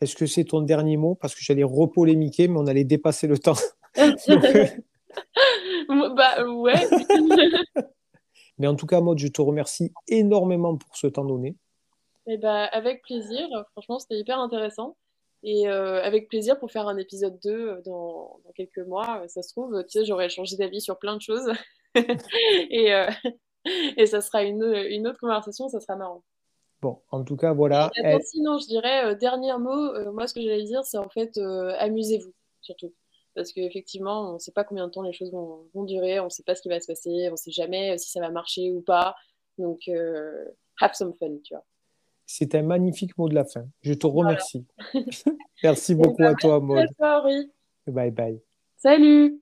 [0.00, 1.14] Est-ce que c'est ton dernier mot?
[1.14, 3.54] Parce que j'allais repolémiquer, mais on allait dépasser le temps.
[6.16, 6.74] bah ouais.
[8.58, 11.56] mais en tout cas, Maud, je te remercie énormément pour ce temps donné.
[12.26, 13.48] Et eh bah, avec plaisir.
[13.72, 14.96] Franchement, c'était hyper intéressant.
[15.42, 19.22] Et euh, avec plaisir pour faire un épisode 2 euh, dans, dans quelques mois.
[19.22, 21.50] Euh, ça se trouve, tu sais, j'aurais changé d'avis sur plein de choses.
[21.94, 22.92] et,
[23.96, 26.22] et ça sera une, une, autre conversation, ça sera marrant.
[26.82, 27.90] Bon, en tout cas, voilà.
[28.22, 31.36] Sinon, je dirais, dernier mot, moi, ce que j'allais dire, c'est en fait,
[31.78, 32.92] amusez-vous, surtout.
[33.34, 36.24] Parce qu'effectivement, on ne sait pas combien de temps les choses vont, vont durer, on
[36.24, 38.30] ne sait pas ce qui va se passer, on ne sait jamais si ça va
[38.30, 39.14] marcher ou pas.
[39.58, 39.88] Donc,
[40.80, 41.64] have some fun, tu vois.
[42.26, 43.66] C'est un magnifique mot de la fin.
[43.82, 44.64] Je te remercie.
[45.64, 46.76] merci beaucoup à toi, Maud.
[46.76, 47.30] Merci à toi,
[47.88, 48.40] Bye bye.
[48.76, 49.40] Salut.